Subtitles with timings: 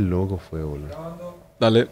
[0.00, 0.88] loco fue, boludo.
[1.58, 1.88] Dale.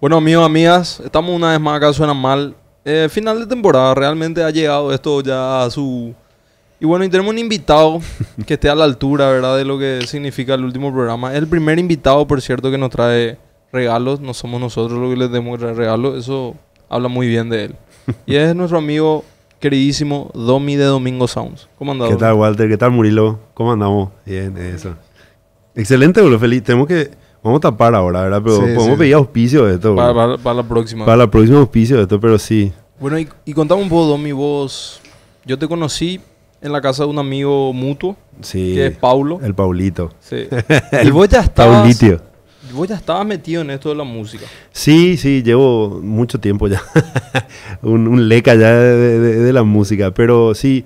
[0.00, 2.54] Bueno, amigos, amigas, estamos una vez más acá, suena mal.
[2.84, 6.14] Eh, final de temporada, realmente ha llegado esto ya a su...
[6.78, 8.00] Y bueno, y tenemos un invitado
[8.46, 9.56] que esté a la altura, ¿verdad?
[9.56, 11.32] De lo que significa el último programa.
[11.32, 13.38] Es el primer invitado, por cierto, que nos trae
[13.72, 14.20] regalos.
[14.20, 16.18] No somos nosotros los que les demos regalos.
[16.18, 16.54] Eso
[16.90, 17.76] habla muy bien de él.
[18.26, 19.24] Y es nuestro amigo
[19.58, 21.66] queridísimo Domi de Domingo Sounds.
[21.78, 22.14] ¿Cómo andamos?
[22.14, 22.68] ¿Qué tal, Walter?
[22.68, 23.40] ¿Qué tal, Murilo?
[23.54, 24.10] ¿Cómo andamos?
[24.26, 24.94] Bien, eso.
[25.74, 26.38] Excelente, boludo.
[26.38, 26.62] Feliz.
[26.62, 27.10] Tenemos que...
[27.46, 28.42] Vamos a tapar ahora, ¿verdad?
[28.42, 28.96] Pero Sí, podemos sí.
[28.98, 30.26] pedir auspicio de esto, Para, boludo.
[30.36, 31.04] para- para la próxima.
[31.04, 32.72] Para la próxima auspicio de esto, pero sí.
[33.00, 35.00] Bueno, y, y contame un poco, Domi, vos...
[35.44, 36.20] Yo te conocí
[36.60, 38.74] en la casa de un amigo mutuo, Sí.
[38.74, 39.38] que es Paulo.
[39.42, 40.12] El Paulito.
[40.20, 40.48] Sí.
[41.04, 41.78] y vos ya estabas...
[41.82, 42.20] Paulitio.
[42.72, 44.44] Vos ya estabas metido en esto de la música.
[44.72, 46.82] Sí, sí, llevo mucho tiempo ya.
[47.82, 50.10] un, un leca ya de, de- de la música.
[50.10, 50.84] Pero sí,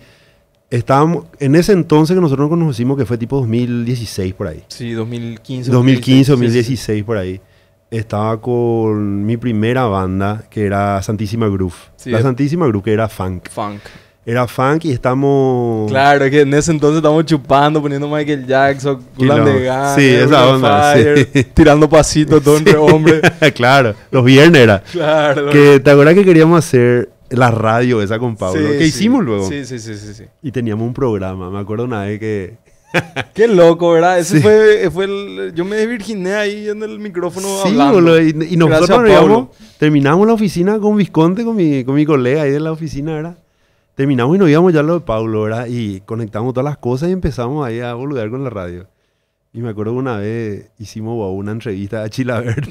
[0.70, 1.26] estábamos.
[1.38, 4.62] En ese entonces que nosotros nos conocimos, que fue tipo 2016 por ahí.
[4.68, 5.70] Sí, 2015.
[5.70, 6.30] 2015, 2016.
[6.30, 7.40] 2016 por ahí.
[7.90, 11.74] Estaba con mi primera banda, que era Santísima Groove.
[11.96, 13.48] Sí, la Santísima Groove, que era funk.
[13.50, 13.80] Funk.
[14.24, 15.90] Era funk y estamos.
[15.90, 20.46] Claro, es que en ese entonces estábamos chupando, poniendo Michael Jackson, Gulan de Sí, esa
[20.54, 20.94] onda,
[21.52, 23.22] tirando pasitos todo entre hombres.
[23.54, 24.82] claro, los viernes era.
[24.92, 25.50] Claro.
[25.50, 28.60] Que, ¿Te acuerdas que queríamos hacer la radio esa con Pablo?
[28.60, 28.88] Sí, ¿Qué sí.
[28.88, 29.48] hicimos luego?
[29.48, 30.24] Sí, sí, sí, sí, sí.
[30.42, 31.50] Y teníamos un programa.
[31.50, 32.58] Me acuerdo una vez que.
[33.34, 34.18] Qué loco, ¿verdad?
[34.18, 35.52] Ese fue, fue el...
[35.54, 37.94] Yo me desvirginé ahí en el micrófono Sí, hablando.
[37.94, 39.50] boludo, Y, y nosotros Pablo.
[39.78, 43.38] terminamos la oficina con Visconte, con mi, con mi colega ahí de la oficina, ¿verdad?
[43.94, 45.66] Terminamos y nos íbamos ya a lo de Pablo, ¿verdad?
[45.68, 48.86] Y conectamos todas las cosas y empezamos ahí a boludear con la radio.
[49.52, 52.68] Y me acuerdo que una vez hicimos wow, una entrevista a Chilaver.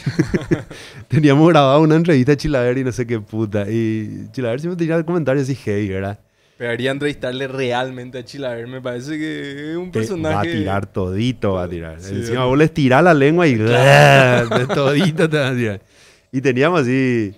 [1.10, 3.70] Teníamos grabado una entrevista a Chilaver y no sé qué puta.
[3.70, 6.20] Y Chilaver siempre tenía comentarios así hey, ¿verdad?
[6.58, 8.68] Pegaría entrevistarle realmente a Chilaver.
[8.68, 10.36] Me parece que es un Te personaje...
[10.36, 12.00] va a tirar todito, va a tirar.
[12.00, 12.46] Sí, Encima ¿verdad?
[12.46, 15.82] vos les tirás la lengua y de todito te va a tirar.
[16.32, 17.34] Y teníamos así,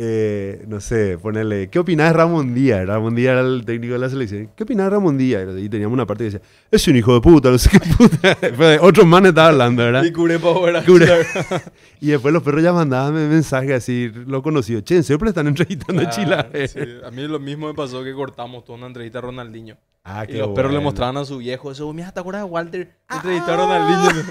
[0.00, 2.86] eh, no sé, ponerle, ¿qué opinás de Ramón Díaz?
[2.86, 4.48] Ramón Díaz era el técnico de la selección.
[4.54, 5.48] ¿Qué opinás de Ramón Díaz?
[5.58, 8.36] Y teníamos una parte que decía, es un hijo de puta, no sé qué puta.
[8.80, 10.04] Otro man estaba hablando, ¿verdad?
[10.04, 10.84] Y curé para fuera.
[10.84, 11.04] Curé.
[11.06, 11.26] Chilaver.
[12.00, 14.80] Y después los perros ya mandaban mensajes así, lo conocido.
[14.82, 16.68] Che, ¿en serio le están entrevistando a Claro, Chila?
[16.68, 16.78] sí.
[17.04, 19.76] A mí lo mismo me pasó que cortamos toda una entrevista a Ronaldinho.
[20.04, 21.92] Ah, Y los perros le mostraban a su viejo eso.
[21.92, 22.94] Mira, ¿te acuerdas de Walter?
[23.12, 24.24] Entrevistaron a Ronaldinho.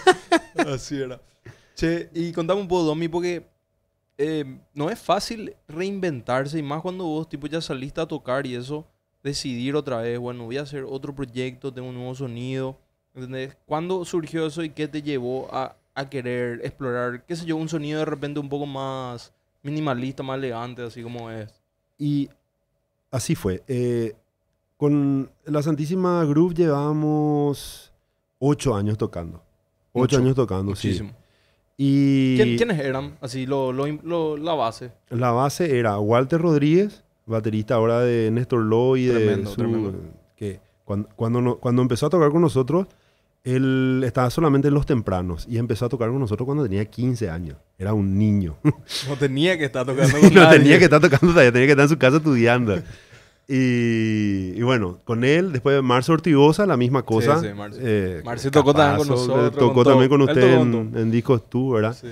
[0.73, 1.19] Así era.
[1.75, 3.45] Che, y contame un poco, Domi, porque
[4.17, 6.57] eh, no es fácil reinventarse.
[6.59, 8.85] Y más cuando vos, tipo, ya saliste a tocar y eso.
[9.23, 12.77] Decidir otra vez, bueno, voy a hacer otro proyecto, tengo un nuevo sonido.
[13.13, 13.57] ¿Entendés?
[13.65, 17.67] ¿Cuándo surgió eso y qué te llevó a, a querer explorar, qué sé yo, un
[17.67, 19.33] sonido de repente un poco más
[19.63, 21.51] minimalista, más elegante, así como es?
[21.97, 22.29] Y
[23.09, 23.63] así fue.
[23.67, 24.15] Eh,
[24.77, 27.91] con la Santísima Groove llevábamos
[28.37, 29.43] ocho años tocando.
[29.91, 31.09] Ocho Mucho, años tocando, Muchísimo.
[31.09, 31.15] sí.
[31.77, 33.17] Y ¿Quién- ¿Quiénes eran?
[33.21, 34.91] Así, lo, lo, lo- la base.
[35.09, 39.93] la base era Walter Rodríguez, baterista ahora de Néstor Lowe y de Tremendo, su- tremendo.
[40.35, 42.87] que cuando, cuando, no- cuando empezó a tocar con nosotros,
[43.43, 47.29] él estaba solamente en los tempranos y empezó a tocar con nosotros cuando tenía 15
[47.29, 47.57] años.
[47.77, 48.57] Era un niño.
[49.07, 50.57] No tenía que estar tocando con no nadie.
[50.59, 52.81] tenía que estar tocando todavía, tenía que estar en su casa estudiando.
[53.47, 57.39] Y, y bueno, con él, después de Marcio Ortigosa, la misma cosa.
[57.39, 57.81] sí, Marcio.
[57.83, 61.71] Eh, Marcio tocó también con nosotros, Tocó con también con usted en, en Discos Tú,
[61.71, 61.95] ¿verdad?
[61.95, 62.09] Sí.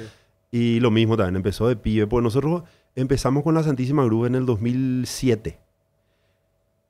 [0.52, 2.08] Y lo mismo también, empezó de pibe.
[2.08, 2.64] Pues nosotros
[2.96, 5.60] empezamos con la Santísima Groove en el 2007.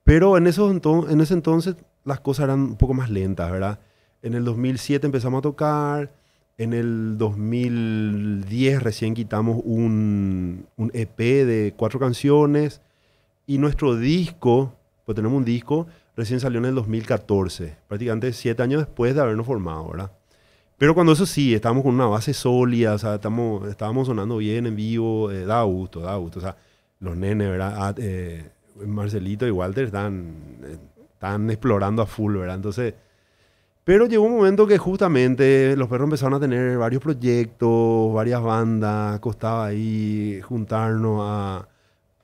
[0.04, 0.72] Pero en, esos
[1.10, 3.80] en ese entonces las cosas eran un poco más lentas, ¿verdad?
[4.22, 6.14] En el 2007 empezamos a tocar.
[6.58, 12.82] En el 2010 recién quitamos un, un EP de cuatro canciones.
[13.48, 14.74] Y nuestro disco,
[15.06, 17.78] pues tenemos un disco, recién salió en el 2014.
[17.88, 20.12] Prácticamente siete años después de habernos formado, ¿verdad?
[20.78, 24.66] Pero cuando eso sí, estábamos con una base sólida, o sea, estamos, estábamos sonando bien
[24.66, 26.40] en vivo, eh, da gusto, da gusto.
[26.40, 26.58] O sea,
[27.00, 27.74] los nenes, ¿verdad?
[27.78, 28.50] Ah, eh,
[28.86, 30.34] Marcelito y Walter están,
[30.64, 30.78] eh,
[31.14, 32.56] están explorando a full, ¿verdad?
[32.56, 32.94] Entonces,
[33.86, 39.20] pero llegó un momento que justamente los perros empezaron a tener varios proyectos, varias bandas,
[39.20, 41.68] costaba ahí juntarnos a,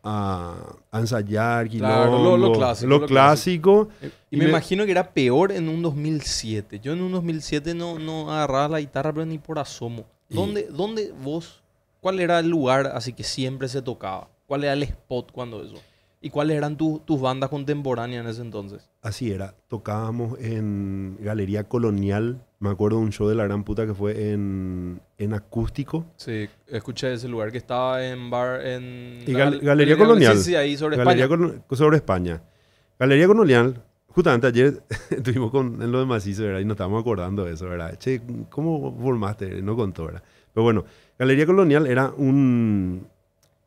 [0.03, 0.55] a,
[0.91, 3.89] a ensayar, Claro, lo- clásico, lo lo clásico.
[4.01, 4.05] Y,
[4.35, 6.79] Y me, me- imagino que era peor en un 2007.
[6.79, 10.05] Yo en un 2007 no, no agarraba la guitarra, pero ni por asomo.
[10.29, 11.61] Y- ¿Dónde, ¿Dónde vos,
[11.99, 14.29] cuál era el lugar así que siempre se tocaba?
[14.47, 15.75] ¿Cuál era el spot cuando eso?
[16.23, 18.87] ¿Y cuáles eran tu- tus bandas contemporáneas en ese entonces?
[19.01, 19.55] Así era.
[19.67, 22.45] Tocábamos en Galería Colonial.
[22.59, 26.05] Me acuerdo de un show de la gran puta que fue en, en acústico.
[26.17, 30.37] Sí, escuché ese lugar que estaba en bar en Y Gal- Galería Colonial.
[30.37, 31.53] Sí, sí, ahí sobre Galería España.
[31.71, 32.43] Sobre España.
[32.99, 33.83] Galería Colonial.
[34.09, 36.59] Justamente ayer estuvimos con, en lo de Macizo, ¿verdad?
[36.59, 37.97] Y nos estábamos acordando de eso, ¿verdad?
[37.97, 38.21] Che,
[38.51, 39.61] ¿cómo formaste?
[39.63, 40.21] No contó, ¿verdad?
[40.53, 40.85] Pero bueno,
[41.17, 43.07] Galería Colonial era un,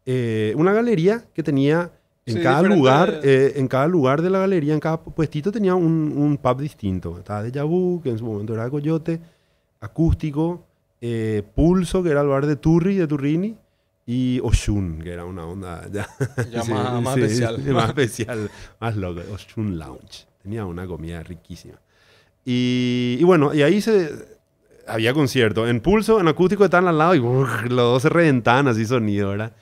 [0.06, 1.90] eh, una galería que tenía
[2.26, 5.74] en Sí, cada lugar, eh, en cada lugar de la galería, en cada puestito tenía
[5.74, 7.18] un, un pub distinto.
[7.18, 9.20] Estaba de Yabu, que en su momento era de Coyote,
[9.80, 10.64] Acústico,
[11.00, 13.56] eh, Pulso, que era el bar de Turri, de Turrini,
[14.06, 16.08] y Oshun, que era una onda ya,
[16.50, 17.58] Ya Sí, más, más sí, especial.
[17.74, 18.50] más especial,
[18.80, 19.20] más loco.
[19.32, 20.26] Oshun Lounge.
[20.42, 21.74] Tenía una comida riquísima.
[22.44, 24.10] Y, y bueno, y ahí se
[24.86, 25.66] había concierto.
[25.68, 29.52] En Pulso, en acústico estaban al lado y los dos se reventaban así sonido, ¿verdad?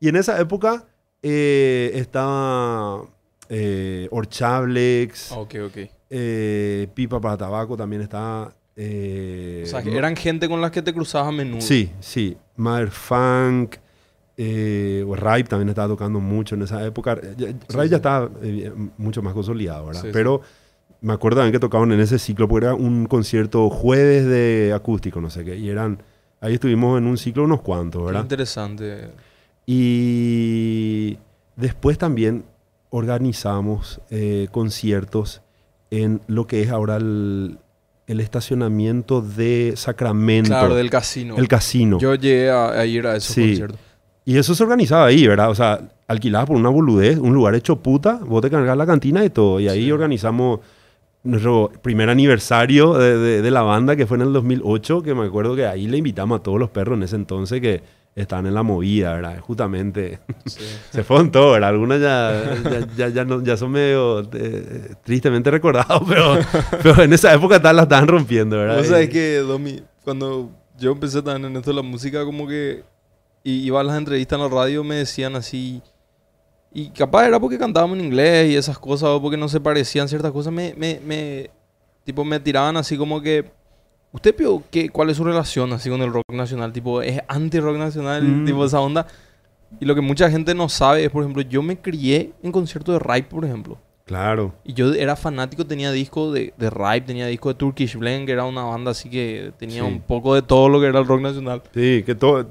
[0.00, 0.84] Y en esa época
[1.28, 3.02] eh, estaba
[3.48, 5.76] eh, Orchablex, Ok, ok.
[6.10, 8.54] eh, Pipa para Tabaco también estaba.
[8.76, 11.60] eh, O sea, que eran gente con las que te cruzabas a menudo.
[11.60, 12.36] Sí, sí.
[12.56, 13.76] Mother Funk.
[14.38, 17.18] Eh, Ripe también estaba tocando mucho en esa época.
[17.36, 17.88] Ya- Ripe sí.
[17.88, 18.30] ya estaba
[18.98, 20.02] mucho más consolidado, ¿verdad?
[20.02, 20.08] Sí.
[20.12, 20.42] Pero
[21.00, 25.20] me acuerdo también que tocaban en ese ciclo, porque era un concierto jueves de acústico,
[25.20, 25.56] no sé qué.
[25.56, 26.02] Y eran.
[26.40, 28.20] Ahí estuvimos en un ciclo unos cuantos, Qué ¿verdad?
[28.22, 29.08] interesante.
[29.66, 31.18] Y
[31.56, 32.44] después también
[32.90, 35.42] organizamos eh, conciertos
[35.90, 37.58] en lo que es ahora el,
[38.06, 40.48] el estacionamiento de Sacramento.
[40.50, 41.36] Claro, del casino.
[41.36, 41.98] el casino.
[41.98, 43.42] Yo llegué a, a ir a esos Sí.
[43.48, 43.80] conciertos.
[44.24, 45.50] Y eso se organizaba ahí, ¿verdad?
[45.50, 49.24] O sea, alquilaba por una boludez, un lugar hecho puta, vos te cargas la cantina
[49.24, 49.60] y todo.
[49.60, 49.92] Y ahí Sí.
[49.92, 50.60] organizamos
[51.22, 55.26] nuestro primer aniversario de, de- de la banda, que fue en el 2008, que me
[55.26, 57.82] acuerdo que ahí le invitamos a todos los perros en ese entonces que
[58.16, 59.38] estaban en la movida, ¿verdad?
[59.40, 60.18] Justamente.
[60.46, 60.60] Sí.
[60.90, 61.70] Se fueron todos, ¿verdad?
[61.70, 66.38] Algunos ya, ya, ya, ya no- ya son medio eh, tristemente recordados, pero,
[66.82, 68.78] pero en esa época tal la estaban rompiendo, ¿verdad?
[68.78, 72.46] Vos sabés Y- que, Domi, cuando yo empecé también en esto de la música, como
[72.46, 72.84] que
[73.44, 75.80] y iba a las entrevistas en la radio, me decían así.
[76.72, 80.08] Y capaz era porque cantábamos en inglés y esas cosas, o porque no se parecían
[80.08, 80.52] ciertas cosas.
[80.52, 81.50] Me, me, me-
[82.04, 83.50] tipo, me tiraban así como que.
[84.16, 86.72] ¿Usted, Pio, qué, cuál es su relación así con el rock nacional?
[86.72, 88.22] Tipo, ¿es anti-rock nacional?
[88.22, 88.44] Mm.
[88.46, 89.06] Tipo, esa onda.
[89.78, 92.94] Y lo que mucha gente no sabe es, por ejemplo, yo me crié en conciertos
[92.94, 93.78] de Ripe, por ejemplo.
[94.06, 94.54] Claro.
[94.64, 98.32] Y yo era fanático, tenía disco de, de Ripe, tenía disco de Turkish Blend, que
[98.32, 99.86] era una banda así que tenía Sí.
[99.86, 101.62] un poco de todo lo que era el rock nacional.
[101.74, 102.46] Sí, que todo,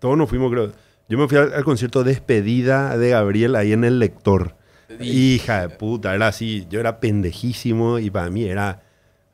[0.00, 0.72] todos nos fuimos, creo.
[1.08, 4.56] Yo me fui al, al concierto despedida de Gabriel ahí en el lector.
[4.98, 8.80] Y Hija de puta, era así, yo era pendejísimo y para mí era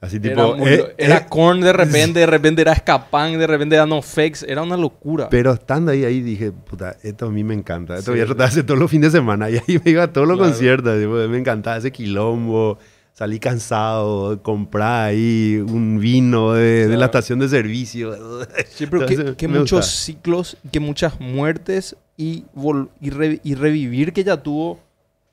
[0.01, 0.33] así tipo...
[0.35, 3.87] era muy eh, era eh, Korn de repente, de repente era Scapan, de repente era
[3.87, 5.29] NoFX, era una locura.
[5.29, 7.95] pero estando ahí, ahí dije, puta, esto a mí me encanta.
[7.99, 8.19] Esto Sí.
[8.19, 9.51] voy a tratar de hacer todos los fines de semana.
[9.51, 10.51] Y ahí me iba a todos los Claro.
[10.53, 10.99] conciertos.
[11.01, 12.79] tipo, me encantaba ese quilombo.
[13.13, 18.15] Salí cansado, comprar ahí un vino de, la estación de servicio.
[18.71, 19.83] Sí, pero Entonces, que muchos gusta.
[20.05, 24.81] ciclos, que muchas muertes y, vol- y, re- y revivir que ya tuvo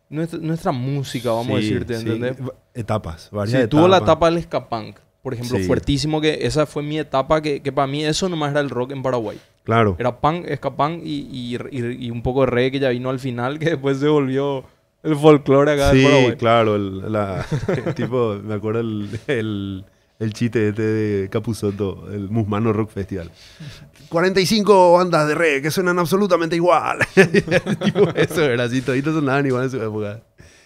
[0.10, 2.02] nuestra, nuestra música, vamos a Sí, decirte, sí.
[2.08, 2.38] ¿entendés?
[2.74, 3.70] Etapas, varias Sí, etapas.
[3.70, 5.64] tuvo la etapa del Scapunk, por ejemplo, Sí.
[5.66, 8.92] fuertísimo, que esa fue mi etapa, que, que para mí eso nomás era el rock
[8.92, 9.38] en Paraguay.
[9.64, 9.96] Claro.
[10.00, 13.20] Era punk, ska-punk y, y, y- y un poco de reggae que ya vino al
[13.20, 14.64] final, que después se volvió
[15.04, 16.36] el folclore acá Sí, en Paraguay.
[16.38, 17.46] claro, el, la-
[17.96, 19.84] tipo, me acuerdo el, el,
[20.20, 23.32] el chiste este de Capuzoto, el Musmano Rock Festival.
[24.10, 27.00] 45 bandas de reggae que suenan absolutamente igual.
[27.84, 30.22] tipo, eso era así, toditos sonaban igual en su época.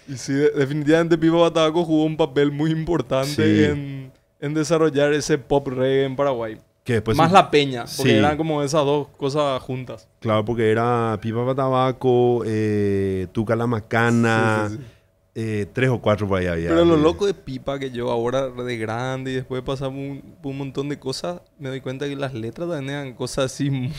[0.07, 3.63] Y sí, de- definitivamente Pipo Bataco jugó un papel muy importante Sí.
[3.63, 6.57] en, en desarrollar ese pop reggae en Paraguay.
[6.83, 8.18] Que después Más la peña, porque Sí.
[8.18, 10.07] eran como esas dos cosas juntas.
[10.19, 14.90] Claro, porque era Pipa para Tabaco, eh, Tuca la Macana, Sí, sí, sí.
[15.33, 16.69] Eh, tres o cuatro por ahí había.
[16.69, 17.02] Pero lo Sí.
[17.04, 21.00] loco de Pipa, que yo ahora de grande y después pasamos un, un montón de
[21.00, 23.92] cosas, me doy cuenta que las letras también eran cosas así muy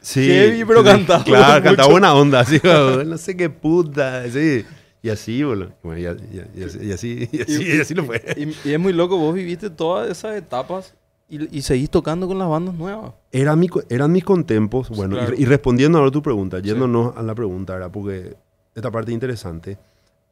[0.00, 2.58] Sí, heavy, pero sí, cantaba Claro, cantaba buena onda, así,
[3.06, 4.64] no sé qué puta, sí.
[5.02, 5.72] Y así, boludo.
[5.82, 6.04] Bueno, y,
[6.34, 8.22] y- y así, y así, y así, así lo fue.
[8.64, 10.94] Y, es muy loco, vos viviste todas esas etapas
[11.28, 13.12] y, seguís tocando con las bandas nuevas.
[13.32, 15.34] Era mi eran mis contempos, bueno, y- Claro.
[15.36, 17.90] y, respondiendo ahora a tu pregunta, yéndonos a la pregunta, ¿verdad?
[17.92, 18.34] Porque
[18.74, 19.76] esta parte es interesante.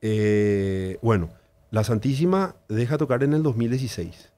[0.02, 1.30] Eh, bueno,
[1.70, 4.30] la Santísima deja tocar en el 2016.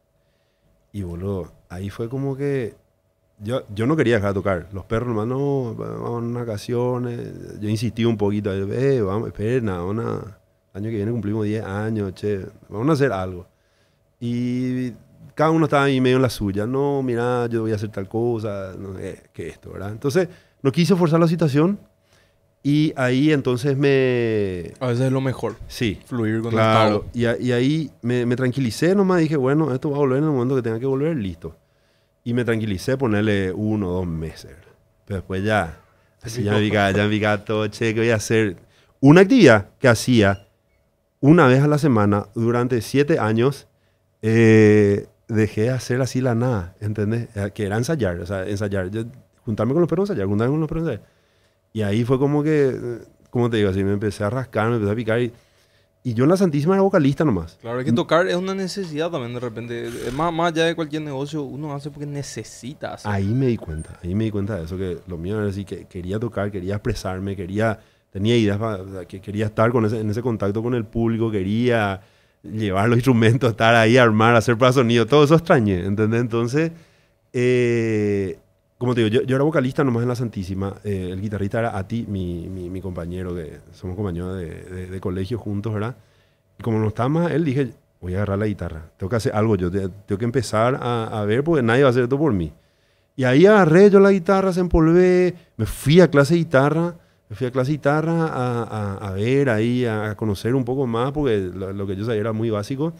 [0.93, 2.77] Y boludo, ahí fue como que
[3.41, 4.69] yo, yo no quería dejar de tocar.
[4.73, 7.59] Los perros, hermano, vamos a unas vacaciones.
[7.61, 10.39] Yo insistí un poquito, eh, vamos, esperen, vamos a-
[10.75, 13.47] año que viene cumplimos 10 años, che, vamos a hacer algo.
[14.21, 14.93] Y
[15.35, 16.67] cada uno estaba ahí medio en la suya.
[16.67, 19.91] No, mira, yo voy a hacer tal cosa, no, eh, que esto, ¿verdad?
[19.93, 20.29] Entonces,
[20.63, 21.79] no quise forzar la situación.
[22.67, 24.73] Y ahí entonces me...
[24.81, 27.05] A veces es lo mejor, Sí, fluir con el claro.
[27.13, 29.21] Y, y ahí me, me tranquilicé nomás.
[29.21, 31.55] Dije, bueno, esto va a volver en el momento que tenga que volver, listo.
[32.25, 34.57] Y me tranquilicé ponerle uno o dos meses.
[35.05, 35.79] Pero después ya...
[36.23, 38.57] Así ya me picaba, ya me picaba todo, che, que voy a hacer?
[39.01, 40.49] Una actividad que hacía
[41.21, 43.69] una vez a la semana durante siete años,
[44.23, 47.29] eh, dejé de hacer así la nada, ¿entendés?
[47.37, 48.91] Eh, Que era ensayar, o sea, ensayar.
[48.91, 49.05] Yo,
[49.45, 51.14] juntarme con los perros, ensayar, juntarme con los perros, ensayar.
[51.75, 53.01] Y ahí fue como que,
[53.31, 55.21] como te digo, así me empecé a rascar, me empecé a picar.
[55.21, 55.33] Y,
[56.05, 57.59] y yo en la Santísima era vocalista nomás.
[57.61, 59.89] Claro, hay que tocar es una necesidad también de repente.
[59.89, 63.11] Eh, Más, más allá de cualquier negocio, uno hace porque necesita hacer.
[63.11, 65.65] Ahí me di cuenta, ahí me di cuenta de eso, que lo mío era así,
[65.65, 67.81] que quería tocar, quería expresarme, quería,
[68.13, 70.85] tenía ideas, pa- o sea, que quería estar con ese, en ese contacto con el
[70.85, 72.03] público, quería
[72.45, 76.21] llevar los instrumentos, estar ahí, armar, hacer para sonido, todo eso extrañé, ¿entendés?
[76.21, 76.71] Entonces,
[77.33, 78.39] eh,
[78.85, 81.77] como te digo, yo, yo era vocalista nomás en La Santísima, eh, el guitarrista era
[81.79, 85.97] Ati, mi, mi, mi compañero, que somos compañeros de, de- de colegio juntos, ¿verdad?
[86.59, 89.35] Y como no estaba más él, dije, voy a agarrar la guitarra, tengo que hacer
[89.35, 92.19] algo, yo te- tengo que empezar a, a ver porque nadie va a hacer esto
[92.19, 92.53] por mí.
[93.17, 96.97] Y ahí agarré yo la guitarra, se empolvé, me fui a clase de guitarra,
[97.29, 100.87] me fui a clase de guitarra a, a- a ver ahí, a conocer un poco
[100.87, 102.93] más, porque lo, lo que yo sabía era muy básico.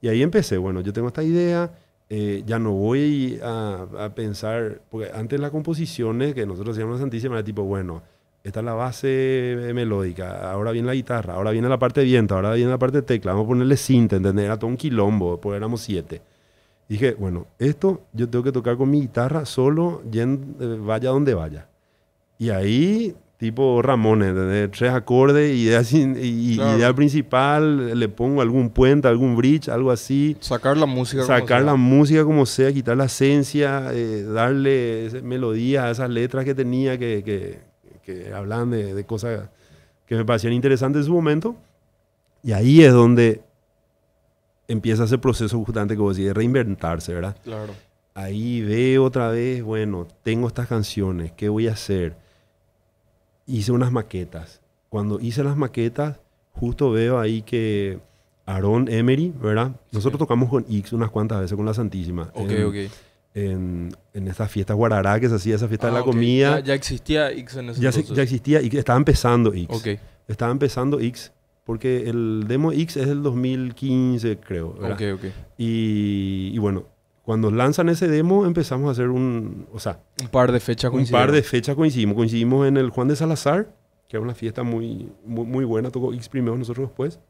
[0.00, 1.70] Y ahí empecé, bueno, yo tengo esta idea,
[2.12, 7.36] eh, ya no voy a, pensar, porque antes las composiciones que nosotros hacíamos en Santísima
[7.36, 8.02] era tipo, bueno,
[8.42, 12.54] esta es la base melódica, ahora viene la guitarra, ahora viene la parte viento, ahora
[12.54, 14.44] viene la parte de tecla, vamos a ponerle cinta, ¿entendés?
[14.44, 16.20] Era todo un quilombo, porque éramos siete.
[16.88, 21.34] Dije, bueno, esto yo tengo que tocar con mi guitarra solo, yen- eh, vaya donde
[21.34, 21.68] vaya.
[22.38, 24.70] Y ahí, tipo Ramones, ¿entendés?
[24.70, 26.76] tres acordes, idea, sin- y, Claro.
[26.78, 30.36] idea principal, le pongo algún puente, algún bridge, algo así.
[30.40, 31.22] Sacar la música.
[31.22, 31.66] como Sacar sea.
[31.66, 36.54] la música como sea, quitar la esencia, eh, darle ese- melodía a esas letras que
[36.54, 37.60] tenía que, que,
[38.04, 39.48] que hablaban de, de cosas
[40.06, 41.56] que me parecían interesantes en su momento.
[42.42, 43.40] Y ahí es donde
[44.68, 47.36] empieza ese proceso justamente, como decía, de reinventarse, ¿verdad?
[47.42, 47.72] Claro.
[48.14, 52.16] Ahí veo otra vez, bueno, tengo estas canciones, ¿qué voy a hacer?
[53.50, 54.60] Hice unas maquetas.
[54.88, 56.18] Cuando hice las maquetas,
[56.52, 57.98] justo veo ahí que
[58.46, 59.72] Aaron Emery, ¿verdad?
[59.92, 60.24] Nosotros Sí.
[60.24, 62.30] tocamos con X unas cuantas veces con la Santísima.
[62.34, 62.74] Ok, en, ok.
[63.32, 66.06] En, en estas fiestas guarará que se hacía, esa fiesta de Ah, la ok.
[66.06, 66.58] comida.
[66.60, 69.68] Ya, ya existía X en ese Ya, se- ya existía y estaba empezando X.
[69.70, 71.32] Ok, Estaba empezando X,
[71.64, 74.72] porque el demo X es del 2015, creo.
[74.74, 74.92] ¿verdad?
[74.92, 75.32] ok, ok.
[75.58, 76.84] Y, y bueno,
[77.30, 80.96] cuando lanzan ese demo empezamos a hacer un, o sea, Un par de fechas un
[80.96, 81.26] coincidieron.
[81.28, 82.16] par de fechas coincidimos.
[82.16, 83.68] Coincidimos en el Juan de Salazar,
[84.08, 87.20] que era una fiesta muy, muy, muy buena, tocó X primero, nosotros después.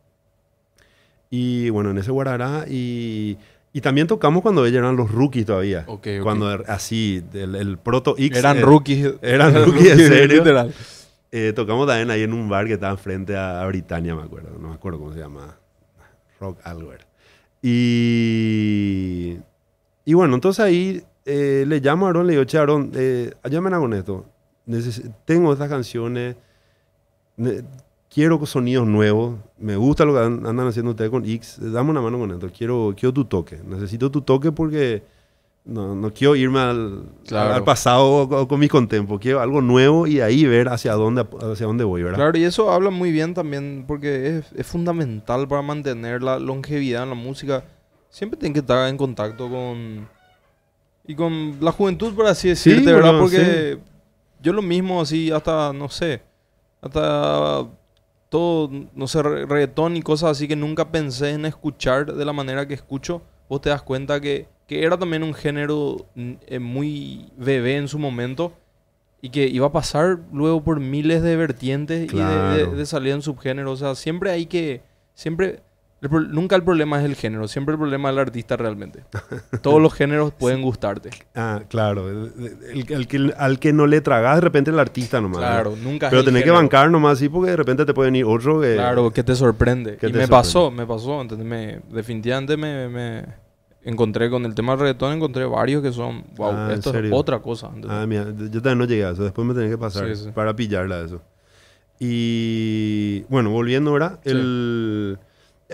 [1.28, 3.36] Y bueno, en ese Guarará y,
[3.74, 5.84] y también tocamos cuando ellos eran los rookies todavía.
[5.86, 6.22] Ok, ok.
[6.22, 8.38] Cuando er- así, el, el proto X.
[8.38, 9.14] Eran eh, rookies.
[9.20, 10.38] eran rookies, en serio.
[10.38, 10.72] Literal.
[11.30, 14.58] eh, tocamos también ahí en un bar que estaba frente a, a Britannia, me acuerdo.
[14.58, 15.56] No me acuerdo cómo se llama.
[16.40, 17.06] Rock algo era.
[17.62, 19.36] Y,
[20.04, 23.70] y bueno, entonces ahí eh, le llamo a Aaron, le digo, che, Aaron, eh, ayúdame
[23.70, 24.24] con esto.
[24.66, 26.36] Neces- tengo estas canciones,
[27.36, 27.62] ne-
[28.12, 32.00] quiero sonidos nuevos, me gusta lo que an- andan haciendo ustedes con X, dame una
[32.00, 35.02] mano con esto, quiero, quiero tu toque, necesito tu toque porque
[35.64, 37.54] no, no quiero irme al, Claro.
[37.54, 41.66] al pasado con, con mis contempos, quiero algo nuevo y ahí ver hacia dónde, hacia
[41.66, 42.18] dónde voy, ¿verdad?
[42.18, 47.04] Claro, y eso habla muy bien también porque es, es fundamental para mantener la longevidad
[47.04, 47.64] en la música.
[48.10, 50.08] Siempre tienen que estar en contacto con...
[51.06, 53.18] Y con la juventud, por así decirte, Sí, ¿verdad?
[53.18, 53.78] Porque
[54.42, 56.22] yo lo mismo, así, hasta, no sé,
[56.80, 57.66] hasta
[58.28, 62.32] todo, no sé, re- reggaetón y cosas así que nunca pensé en escuchar de la
[62.32, 67.26] manera que escucho, vos te das cuenta que, que era también un género eh, muy
[67.36, 68.52] bebé en su momento
[69.20, 72.70] y que iba a pasar luego por miles de vertientes y de- de, Claro.
[72.76, 73.82] de salir en subgéneros.
[73.82, 74.80] O sea, siempre hay que,
[75.14, 75.60] siempre,
[76.02, 79.04] el nunca el problema es el género, siempre el problema es el artista realmente.
[79.60, 81.10] Todos los géneros pueden gustarte.
[81.34, 82.08] Ah, claro.
[82.08, 85.40] El, el- que, al que no le tragas de repente el artista nomás.
[85.40, 85.46] ¿no?
[85.46, 88.24] Claro, nunca es Pero tenés que bancar nomás así porque de repente te puede venir
[88.24, 88.74] otro que...
[88.76, 89.96] Claro, que te sorprende.
[89.98, 90.28] que y te me sorprende.
[90.30, 91.24] pasó, me pasó.
[91.90, 93.24] definitivamente me, me
[93.82, 97.12] encontré con el tema del reggaetón, encontré varios que son, wow, Ah, ¿en esto es
[97.12, 97.70] otra cosa.
[97.88, 99.22] Ah, mira, yo también no llegué a eso.
[99.22, 100.30] Después me tenía que pasar Sí, sí.
[100.34, 101.20] para pillarla eso.
[101.98, 104.30] Y bueno, volviendo ahora, Sí.
[104.30, 105.18] el...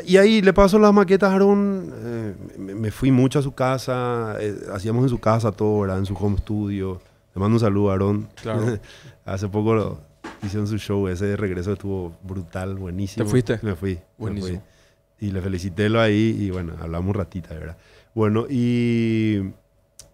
[0.05, 1.93] Y ahí le paso las maquetas a Aaron.
[2.05, 4.37] eh, me, me fui mucho a su casa.
[4.41, 5.99] eh, hacíamos en su casa todo, ¿verdad?
[5.99, 7.01] En su home studio.
[7.35, 8.29] Le mando un saludo a Aaron.
[8.43, 8.79] Claro.
[9.25, 9.99] Hace poco lo,
[10.43, 11.09] hicieron su show.
[11.09, 13.25] Ese de regreso estuvo brutal, buenísimo.
[13.25, 13.59] ¿Te fuiste?
[13.63, 13.95] Me fui.
[13.95, 14.59] me Buenísimo.
[15.19, 15.27] fui.
[15.29, 17.77] Y le felicité lo ahí y bueno, hablamos un ratita, ¿verdad?
[18.15, 19.41] Bueno, y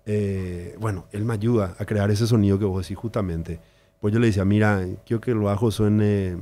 [0.07, 3.59] eh, bueno, él me ayuda a crear ese sonido que vos decís justamente.
[4.01, 6.37] Pues yo le decía, mira, quiero que el bajo suene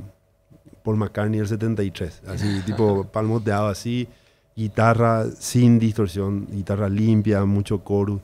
[0.83, 4.07] Paul McCartney del 73, así, tipo palmoteado así,
[4.55, 8.21] guitarra sin distorsión, guitarra limpia, mucho chorus.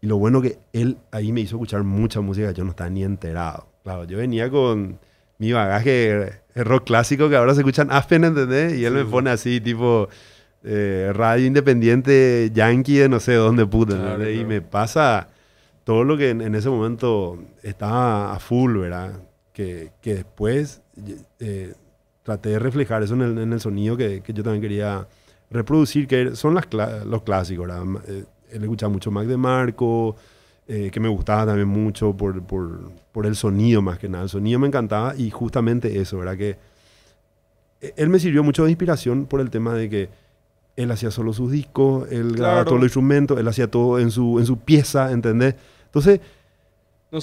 [0.00, 3.04] Y lo bueno que él ahí me hizo escuchar mucha música yo no estaba ni
[3.04, 3.66] enterado.
[3.84, 4.98] Claro, yo venía con
[5.38, 8.74] mi bagaje de rock clásico que ahora se escuchan Aspen, ¿entendés?
[8.74, 10.08] Y él Sí, me pone así, tipo,
[10.64, 14.18] eh, radio independiente yankee de no sé dónde puta.
[14.30, 15.28] Y me pasa
[15.84, 19.12] todo lo que en, en ese momento estaba a full, ¿verdad?
[19.52, 20.80] Que, que después
[21.40, 21.74] eh,
[22.22, 25.06] traté de reflejar eso en el, en el sonido que, que yo también quería
[25.50, 27.84] reproducir, que son las cla- los clásicos, ¿verdad?
[28.08, 30.16] Eh, él escuchaba mucho Mac de Marco,
[30.68, 34.24] eh, que me gustaba también mucho por, por, por el sonido más que nada.
[34.24, 36.36] El sonido me encantaba y justamente eso, ¿verdad?
[36.36, 36.56] Que
[37.80, 40.08] eh, él me sirvió mucho de inspiración por el tema de que
[40.76, 42.64] él hacía solo sus discos, él grababa Claro.
[42.66, 45.54] todos los instrumentos, él hacía todo en su, en su pieza, ¿entendés?
[45.86, 46.20] Entonces,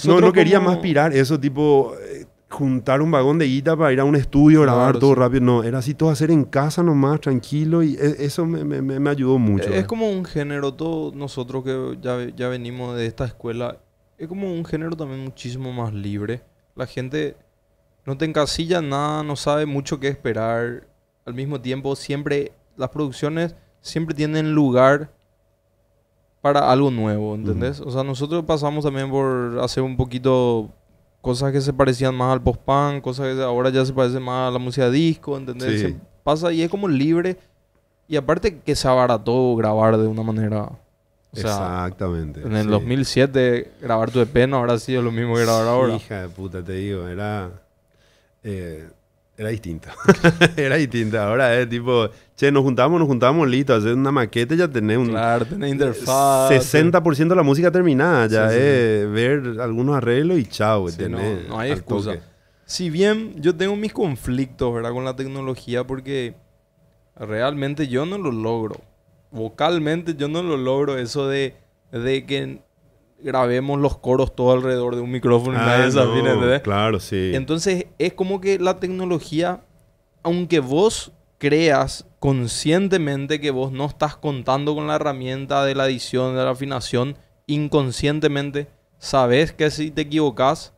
[0.06, 3.92] no, no quería como- más pirar eso, tipo, eh, juntar un vagón de guita para
[3.92, 5.20] ir a un estudio, grabar Claro, todo sí.
[5.20, 5.40] rápido.
[5.42, 9.10] No, era así todo hacer en casa nomás, tranquilo, y e- eso me, me- me-
[9.10, 9.64] ayudó mucho.
[9.64, 9.86] Es ¿verdad?
[9.86, 13.78] como un género, todos nosotros que ya, ya venimos de esta escuela,
[14.18, 16.42] es como un género también muchísimo más libre.
[16.74, 17.36] La gente
[18.04, 20.86] no te encasilla en nada, no sabe mucho qué esperar.
[21.24, 25.10] Al mismo tiempo, siempre las producciones siempre tienen lugar
[26.40, 27.80] para algo nuevo, ¿entendés?
[27.80, 30.70] O sea, nosotros pasamos también por hacer un poquito
[31.20, 34.52] cosas que se parecían más al post-punk, cosas que ahora ya se parecen más a
[34.52, 35.80] la música disco, ¿entendés?
[35.80, 35.86] Sí.
[35.88, 37.36] Se pasa y es como libre.
[38.08, 40.62] Y aparte que se abarató grabar de una manera...
[41.32, 41.50] O sea,
[41.86, 42.42] Exactamente.
[42.42, 42.70] en el sí.
[42.70, 45.94] 2007 grabar tu EP no habrá sido lo mismo que grabar ahora.
[45.94, 47.50] Hija de puta, te digo, era.
[48.42, 48.88] eh,
[49.40, 49.88] era distinto.
[50.56, 51.18] era distinto.
[51.18, 55.08] Ahora es tipo, che, nos juntamos, nos juntamos, listo, hacer una maqueta, ya tenés un.
[55.08, 56.50] Claro, tenés interfaz.
[56.50, 60.96] 60% de la música terminada, ya Sí, sí, es ver algunos arreglos y chao, Sí,
[61.08, 62.12] no, tenés no hay excusa.
[62.12, 62.22] toque.
[62.66, 64.92] Si bien yo tengo mis conflictos, ¿verdad?
[64.92, 66.34] Con la tecnología porque
[67.16, 68.82] realmente yo no lo logro.
[69.30, 71.54] Vocalmente yo no lo logro eso de,
[71.92, 72.60] de que
[73.22, 76.60] grabemos los coros todo alrededor de un micrófono y Ah, nadie se afina, no, ¿entendés?
[76.62, 77.32] claro, sí.
[77.34, 79.60] Entonces es como que la tecnología,
[80.22, 86.36] aunque vos creas conscientemente que vos no estás contando con la herramienta de la edición,
[86.36, 90.74] de la afinación, inconscientemente sabes que si te equivocas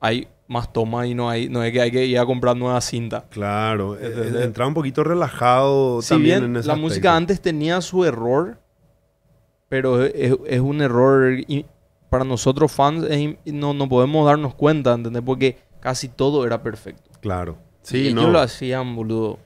[0.00, 2.80] hay más toma y no hay no es que hay que ir a comprar nueva
[2.80, 3.24] cinta.
[3.30, 4.42] Claro, eh, ¿Entendés?
[4.44, 6.88] entraba un poquito relajado Si también bien en ese la aspecto.
[6.88, 8.58] música antes tenía su error,
[9.72, 11.64] pero es, un error y
[12.10, 15.22] para nosotros fans es no, no podemos darnos cuenta, ¿entendés?
[15.24, 17.10] Porque casi todo era perfecto.
[17.22, 17.56] Claro.
[17.84, 18.30] y Sí, ellos no.
[18.32, 19.38] lo hacían, boludo.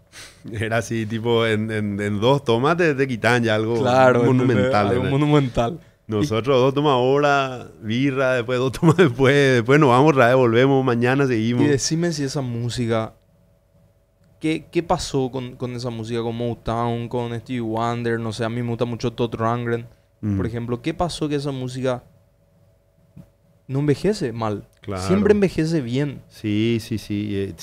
[0.50, 3.76] Era así, tipo, en, en- en dos tomas te, te quitan ya algo
[4.24, 4.88] monumental.
[4.88, 5.78] Algo monumental.
[6.06, 10.82] Nosotros dos tomas ahora, birra, después dos tomas después, después nos vamos otra vez, volvemos,
[10.82, 11.64] mañana seguimos.
[11.64, 13.12] Y decime si esa música.
[14.46, 16.22] ¿Qué, qué pasó con, con esa música?
[16.22, 19.88] Con Motown, con Stevie Wonder, no sé, a mí me gusta mucho Todd Rundgren,
[20.20, 20.80] Mm, por ejemplo.
[20.80, 22.04] ¿Qué pasó que esa música
[23.66, 24.68] no envejece mal?
[24.82, 25.02] Claro.
[25.02, 26.22] Siempre envejece bien.
[26.28, 27.54] Sí, sí, sí.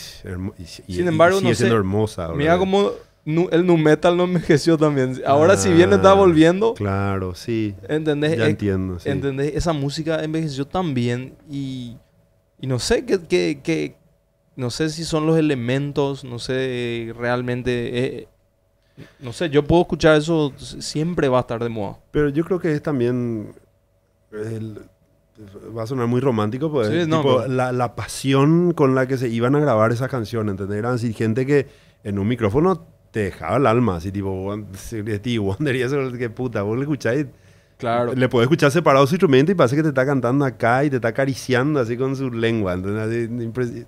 [0.59, 2.25] y, Sin y embargo, sigue no siendo sé, hermosa.
[2.25, 2.37] ahora.
[2.37, 2.91] Mira como
[3.23, 5.21] nu- el nu metal no envejeció también.
[5.25, 7.75] Ahora si bien está volviendo, Claro, sí.
[7.87, 8.37] ¿entendés?
[8.37, 9.09] Ya Es- entiendo, sí.
[9.09, 9.53] ¿Entendés?
[9.55, 11.95] Esa música envejeció tan bien y,
[12.59, 13.95] y no sé qué, qué- qué-
[14.55, 18.27] no sé si son los elementos, no sé realmente, eh,
[19.19, 21.97] no sé, yo puedo escuchar eso, siempre va a estar de moda.
[22.11, 23.53] Pero yo creo que es también.
[24.31, 24.79] el-
[25.75, 26.87] va a sonar muy romántico, pues.
[26.89, 30.09] Sí, no, tipo, pero- la, la pasión con la que se iban a grabar esas
[30.09, 30.77] canciones, ¿entendés?
[30.77, 31.67] Eran así, gente que
[32.03, 36.75] en un micrófono te dejaba el alma, así tipo, Wonder y eso, que puta, vos
[36.77, 37.25] le escucháis.
[37.83, 38.13] Claro.
[38.13, 40.95] Le podés escuchar separado su instrumento y parece que te está cantando acá y te
[40.95, 42.75] está acariciando así con su lengua.
[42.75, 43.85] Es,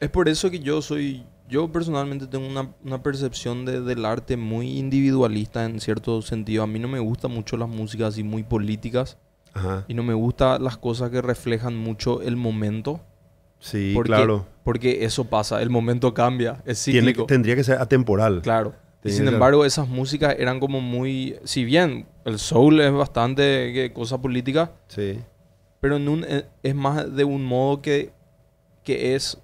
[0.00, 4.36] es por eso que yo soy, yo personalmente tengo una, una percepción de- del arte
[4.38, 6.62] muy individualista en cierto sentido.
[6.62, 9.18] A mí no me gustan mucho las músicas así muy políticas
[9.52, 9.84] Ajá.
[9.88, 13.00] y no me gustan las cosas que reflejan mucho el momento.
[13.58, 14.46] Sí, Porque, claro.
[14.62, 17.26] Porque eso pasa, el momento cambia, es Tiene, cíclico.
[17.26, 18.40] tendría que ser atemporal.
[18.42, 18.74] Claro.
[19.04, 21.36] Y sin embargo, esas músicas eran como muy.
[21.44, 25.20] Si bien el soul es bastante que, cosa política, Sí.
[25.80, 28.12] pero en un, eh, es más de un modo que,
[28.82, 29.38] que es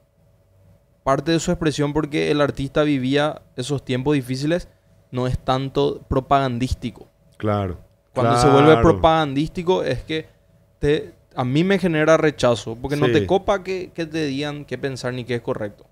[1.04, 4.68] parte de su expresión porque el artista vivía esos tiempos difíciles,
[5.10, 7.08] no es tanto propagandístico.
[7.36, 7.78] Claro.
[8.14, 10.26] Cuando se vuelve propagandístico es que
[10.78, 14.78] te, a mí me genera rechazo, porque no te copa que, que te digan qué
[14.78, 15.86] pensar ni qué es correcto.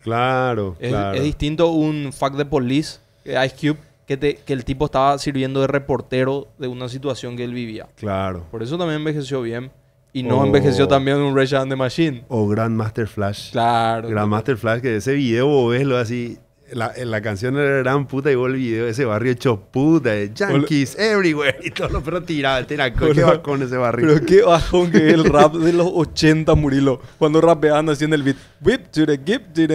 [0.00, 1.16] Claro, Es, claro.
[1.16, 5.60] es distinto un fuck de police, Ice Cube, que, te- que el tipo estaba sirviendo
[5.60, 7.88] de reportero de una situación que él vivía.
[7.96, 8.44] Claro.
[8.50, 9.70] Por eso también envejeció bien.
[10.14, 12.24] Y no envejeció también un Rage and the Machine.
[12.28, 13.50] O Grandmaster Flash.
[13.52, 14.08] Claro.
[14.10, 16.38] Grandmaster Flash, que ese video vos ves lo así
[16.72, 21.58] la, la canción era puta y el video ese barrio hecho puta, de Yankees everywhere
[21.62, 24.08] y todo lo pero tiraba, tiraco, qué bajón ese barrio.
[24.08, 28.36] Pero qué bajón que el rap de los 80 Murilo, cuando rapeaban haciendo el beat,
[28.60, 29.66] whip to the gip, y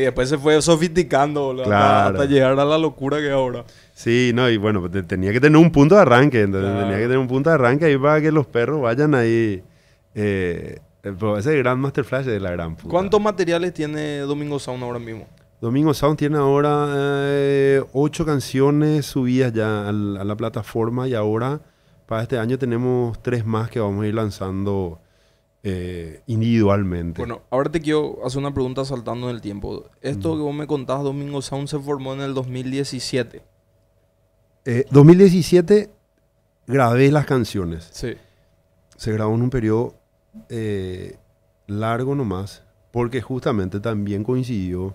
[0.00, 3.64] después se fue sofisticando hasta, llegar a la locura que ahora.
[3.94, 7.02] Sí, no, y bueno, pues, tenía que tener un punto de arranque, entonces, tenía que
[7.02, 9.62] tener un punto de arranque ahí para que los perros vayan ahí
[10.14, 10.78] eh,
[11.12, 12.88] pero ese gran Master Flash es la gran puta.
[12.88, 15.26] ¿Cuántos materiales tiene Domingo Sound ahora mismo?
[15.60, 21.60] Domingo Sound tiene ahora eh, ocho canciones subidas ya a la plataforma y ahora
[22.06, 25.00] para este año tenemos tres más que vamos a ir lanzando
[25.62, 27.20] eh, individualmente.
[27.20, 29.88] Bueno, ahora te quiero hacer una pregunta saltando en el tiempo.
[30.02, 33.42] Esto que vos me contás, Domingo Sound, se formó en el 2017.
[34.66, 35.90] Eh, 2017
[36.66, 37.88] grabé las canciones.
[37.92, 38.14] Sí.
[38.96, 39.94] Se grabó en un periodo
[40.48, 41.16] eh,
[41.66, 44.94] largo nomás, porque justamente también coincidió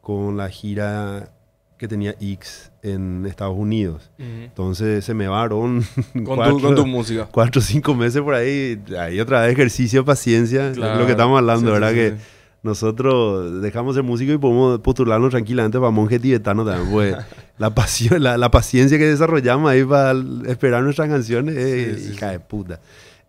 [0.00, 1.30] con la gira
[1.78, 4.10] que tenía X en Estados Unidos.
[4.18, 7.28] Entonces se me varón Con, cuatro, tu, con tu música.
[7.30, 8.80] cuatro o cinco meses por ahí.
[8.98, 11.90] Ahí otra vez ejercicio, paciencia, es lo que estamos hablando, Sí, ¿verdad?
[11.90, 12.16] sí, que sí.
[12.62, 17.16] nosotros dejamos ser músico y podemos postularnos tranquilamente para monje tibetano también, pues
[17.58, 20.14] la, pasión, la, la paciencia que desarrollamos ahí para
[20.46, 22.80] esperar nuestras canciones, eh, hija de puta.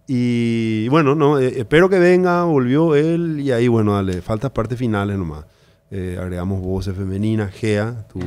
[0.07, 4.77] Y bueno, no, eh, espero que venga, volvió él y ahí, bueno, dale, faltas partes
[4.79, 5.45] finales nomás.
[5.91, 8.19] Eh, agregamos voces femeninas, Gea, tu,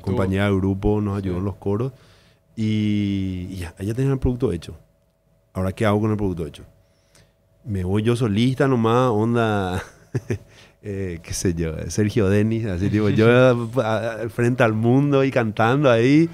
[0.00, 1.92] compañera de grupo, nos ayudó en los coros.
[2.56, 4.74] Y, y ya, ya tenía el producto hecho.
[5.52, 6.64] Ahora, ¿qué hago con el producto hecho?
[7.64, 9.82] Me voy yo solista nomás, onda,
[10.82, 13.68] eh, qué sé yo, Sergio Denis, así tipo, yo
[14.30, 16.28] frente al mundo y cantando ahí,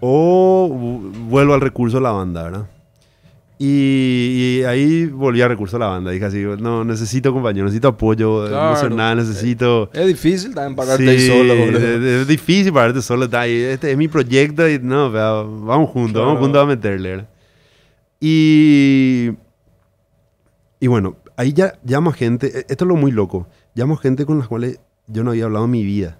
[0.00, 2.66] o vu- vuelvo al recurso de la banda, ¿verdad?
[3.58, 7.88] Y, y ahí volví al recurso de la banda, dije así, no, necesito compañero, necesito
[7.88, 8.66] apoyo Claro.
[8.66, 9.88] emocional, necesito...
[9.94, 13.24] Es difícil también pararte Sí, solo, es, es difícil pararte solo.
[13.24, 16.26] Este es mi proyecto y no, vamos juntos, Claro.
[16.26, 17.08] vamos juntos a meterle.
[17.10, 17.28] ¿verdad?
[18.20, 19.30] Y,
[20.80, 23.98] y bueno, ahí ya llamo a gente, e- esto es lo muy loco, llamo a
[23.98, 26.18] gente con las cuales yo no había hablado en mi vida,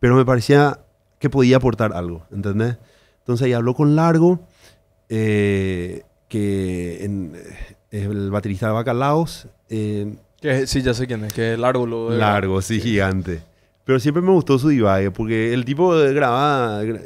[0.00, 0.80] pero me parecía
[1.18, 2.78] que podía aportar algo, ¿entendés?
[3.18, 4.40] Entonces ahí habló con Largo,
[5.08, 7.34] eh, que en-
[7.90, 11.84] es el baterista de Bacalaos, eh, Que, sí, ya sé quién es, que es largo
[11.86, 13.42] lo de- Largo, sí, gigante.
[13.84, 17.02] Pero siempre me gustó su divague, porque el tipo graba, gra-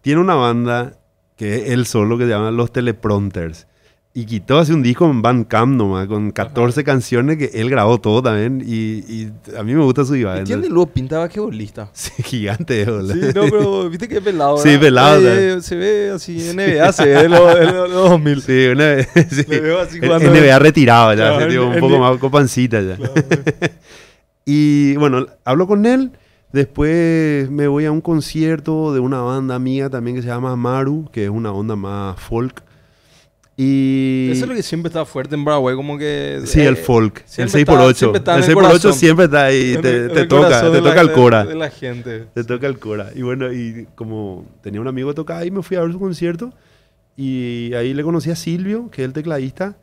[0.00, 0.94] tiene una banda
[1.36, 3.66] que es él solo que se llama Los Teleprompters.
[4.14, 8.22] Y quitó hace un disco en Bandcamp nomás, con 14 canciones que él grabó todo
[8.22, 8.62] también.
[8.62, 10.42] Y, y a mí me gusta su divague.
[10.42, 11.88] ¿Y quién de entonces- luego pintaba que bolista?
[11.94, 13.14] Sí, gigante, boludo.
[13.14, 14.58] Sí, no, pero viste que es pelado.
[14.58, 18.42] Sí, pelado, eh, se ve así, NBA se ve de los, de los 2000.
[18.42, 19.08] Sí, una vez.
[19.30, 19.44] sí.
[19.48, 20.30] Veo así El jugando.
[20.30, 22.96] NBA retirado ya, Claro, tipo, un el- poco el- más con pancita ya.
[22.96, 23.14] Claro.
[24.44, 26.10] Y bueno, hablo con él.
[26.52, 31.08] Después me voy a un concierto de una banda amiga también que se llama Maru,
[31.12, 32.62] que es una onda más folk.
[33.56, 34.30] Y.
[34.32, 36.40] Eso es lo que siempre está fuerte en Paraguay, como que...
[36.46, 37.18] Sí, eh, el folk.
[37.20, 37.94] El siempre está- 6x8.
[37.94, 38.92] siempre está el el 6x8 corazón.
[38.94, 39.76] siempre está ahí.
[39.80, 41.44] Te, el- el toca, te de toca el de- cora.
[41.44, 42.26] De la gente.
[42.34, 43.10] Te toca el cora.
[43.14, 45.98] Y bueno, y como tenía un amigo que tocaba ahí, me fui a ver su
[46.00, 46.50] concierto.
[47.16, 49.76] Y ahí le conocí a Silvio, que es el tecladista.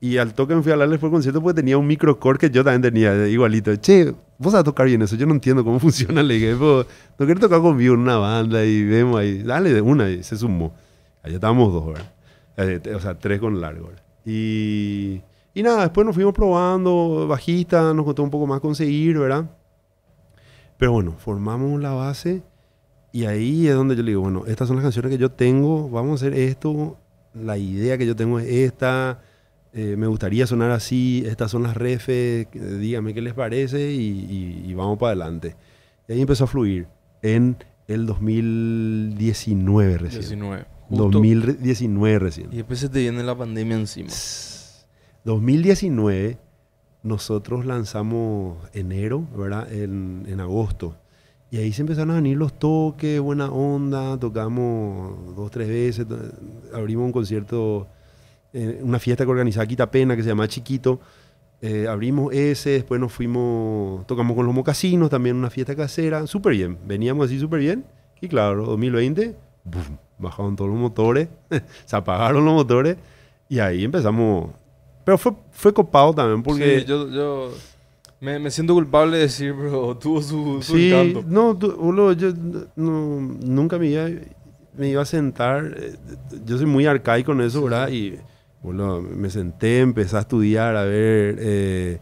[0.00, 2.50] Y al toque me fui a hablarle después del concierto porque tenía un microcore que
[2.50, 3.76] yo también tenía, igualito.
[3.76, 6.22] Che, vos sabés tocar bien eso, yo no entiendo cómo funciona.
[6.24, 6.86] Le dije, "Vos,
[7.18, 9.42] no querés tocar conmigo en una banda y vemos ahí.
[9.42, 10.74] Dale de una y se sumó.
[11.22, 12.10] Allá estábamos dos, ¿verdad?
[12.56, 13.90] Eh, o sea, tres con largo.
[14.24, 15.20] Y,
[15.54, 19.50] y nada, después nos fuimos probando, bajista, nos costó un poco más conseguir, ¿verdad?
[20.78, 22.42] Pero bueno, formamos la base
[23.12, 25.88] y ahí es donde yo le digo, bueno, estas son las canciones que yo tengo,
[25.90, 26.98] vamos a hacer esto,
[27.34, 29.20] la idea que yo tengo es esta,
[29.72, 34.64] eh, me gustaría sonar así, estas son las refes, dígame qué les parece y, y-
[34.70, 35.56] y vamos para adelante.
[36.08, 36.86] Y ahí empezó a fluir
[37.22, 40.20] en el 2019 recién.
[40.22, 40.64] 19.
[40.98, 41.18] Justo.
[41.18, 42.48] 2019 recién.
[42.52, 44.10] Y después se te viene la pandemia encima.
[45.24, 46.38] 2019
[47.02, 49.72] nosotros lanzamos enero, ¿verdad?
[49.72, 50.96] En, en agosto.
[51.50, 56.06] Y ahí se empezaron a venir los toques, buena onda, tocamos dos, tres veces,
[56.72, 57.88] abrimos un concierto,
[58.54, 61.00] eh, una fiesta que organizaba Quitapena que se llama Chiquito.
[61.60, 66.54] Eh, abrimos ese, después nos fuimos, tocamos con los mocasinos, también una fiesta casera, súper
[66.54, 67.84] bien, veníamos así súper bien.
[68.20, 69.98] Y claro, 2020, ¡bum!
[70.22, 71.28] Bajaron todos los motores,
[71.84, 72.96] se apagaron los motores
[73.48, 74.50] y ahí empezamos.
[75.04, 76.80] Pero fue, fue copado también porque...
[76.80, 77.50] Sí, yo, yo
[78.20, 81.24] me, me siento culpable de decir, pero tuvo su, su Sí, encanto.
[81.26, 82.32] no, tú- boludo, yo
[82.76, 84.08] no- nunca me iba,
[84.76, 85.74] me iba a sentar.
[85.76, 85.96] eh,
[86.46, 87.88] Yo soy muy arcaico en eso, Sí, ¿verdad?
[87.90, 88.16] Y
[88.62, 92.00] boludo, me senté, empecé a estudiar, a ver eh,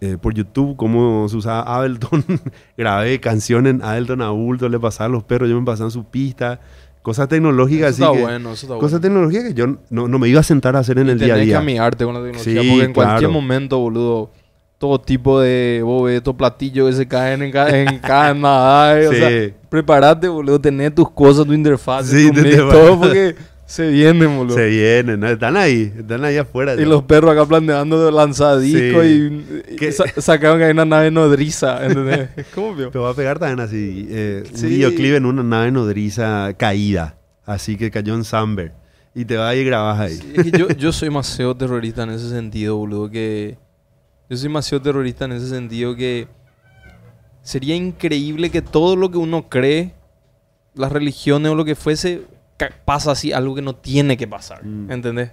[0.00, 2.24] eh, por YouTube cómo se usaba Ableton.
[2.78, 6.04] Grabé canciones en Ableton a Bulto, le pasaba a los perros, yo me pasaba su
[6.04, 6.60] pista.
[7.02, 8.12] Cosas tecnológicas Eso así.
[8.12, 9.02] está que- bueno, eso está Cosas bueno.
[9.02, 11.36] tecnológicas que yo no, no me iba a sentar a hacer en el día a
[11.36, 11.58] Tenés que día.
[11.58, 13.32] amigarte con la tecnología, Sí, porque en cualquier claro.
[13.32, 14.30] momento, boludo,
[14.78, 19.12] todo tipo de bobetos, platillos que se caen en, ca- en cada nada, eh, o
[19.12, 19.16] Sí.
[19.18, 23.34] sea, prepárate, boludo, tener tus cosas, tu interfaz, Sí, tu te- te- todo porque
[23.70, 24.54] se vienen, boludo.
[24.56, 25.28] Se vienen, ¿no?
[25.28, 26.74] están ahí, están ahí afuera.
[26.74, 26.86] Y ya.
[26.86, 29.10] los perros acá planteando de lanzadiscos Sí.
[29.68, 32.30] y, y Que- sa- sacaron que hay una nave nodriza, ¿entendés?
[32.54, 32.88] ¿Cómo vio?
[32.90, 34.06] Te va a pegar también así.
[34.10, 34.64] eh, Sí.
[34.64, 37.18] Un videoclip en una nave nodriza caída.
[37.44, 38.72] Así que cayó en Samber.
[39.14, 40.14] Y te vas y grabas ahí.
[40.16, 43.58] Sí, es que yo, yo soy demasiado terrorista en ese sentido, boludo, que...
[44.30, 46.26] Yo soy demasiado terrorista en ese sentido que...
[47.42, 49.92] Sería increíble que todo lo que uno cree,
[50.74, 52.22] las religiones o lo que fuese,
[52.84, 54.90] pasa así, algo que no tiene que pasar, Mm.
[54.90, 55.30] ¿entendés?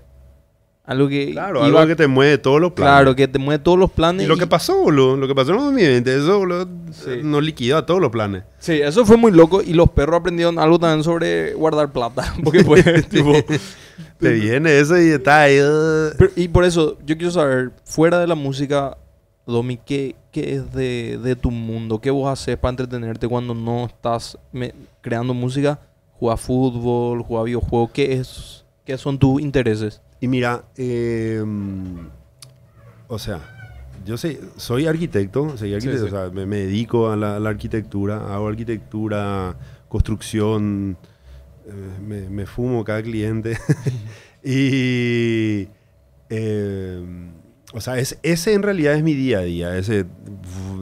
[0.88, 1.32] Algo que...
[1.32, 2.92] Claro, iba- algo que te mueve todos los planes.
[2.94, 4.24] Claro, que te mueve todos los planes.
[4.24, 7.22] Y lo que pasó, boludo, lo que pasó en el 2020, eso, boludo, Sí.
[7.24, 8.44] nos liquidó a todos los planes.
[8.60, 12.64] Sí, eso fue muy loco y los perros aprendieron algo también sobre guardar plata, porque
[12.64, 13.34] pues, tipo...
[14.20, 15.60] Te viene eso y está ahí.
[15.60, 18.96] uh, Pero- y por eso, yo quiero saber, fuera de la música,
[19.48, 22.00] Domi, ¿qué, qué es de, de tu mundo?
[22.00, 25.80] ¿Qué vos haces para entretenerte cuando no estás me- creando música?
[26.20, 27.22] ¿Jugar fútbol?
[27.24, 27.92] ¿Jugar videojuegos?
[27.92, 30.02] ¿Qué, es, ¿Qué son tus intereses?
[30.22, 31.44] Y mira, eh,
[33.08, 33.40] o sea,
[34.06, 36.14] yo sé, soy arquitecto, soy arquitecto, sí.
[36.14, 39.56] o sea, me, me dedico a la, a la arquitectura, hago arquitectura,
[39.90, 40.98] construcción,
[41.68, 41.72] eh,
[42.06, 43.58] me, me fumo cada cliente.
[44.44, 45.68] y,
[46.30, 47.04] eh,
[47.74, 50.06] o sea, es, ese en realidad es mi día a día, ese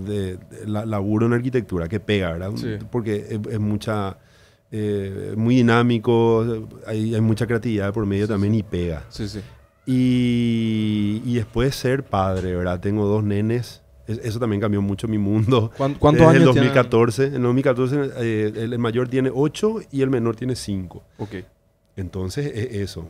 [0.06, 2.52] de, de la- laburo en arquitectura que pega, ¿verdad?
[2.56, 2.78] Sí.
[2.92, 4.18] Porque es, es mucha...
[4.76, 9.04] eh, muy dinámico, hay, hay mucha creatividad por medio también y pega.
[9.10, 9.40] Sí, sí.
[9.86, 12.80] Y, y después ser padre, ¿verdad?
[12.80, 13.82] Tengo dos nenes.
[14.08, 15.72] Es- Eso también cambió mucho mi mundo.
[15.78, 16.74] ¿Cuán- ¿Cuántos Desde años el tienen?
[16.74, 17.26] 2014.
[17.28, 21.04] En el 2014 eh, el, el mayor tiene 8 y el menor tiene 5.
[21.20, 21.36] Ok.
[21.96, 23.08] Entonces es eso.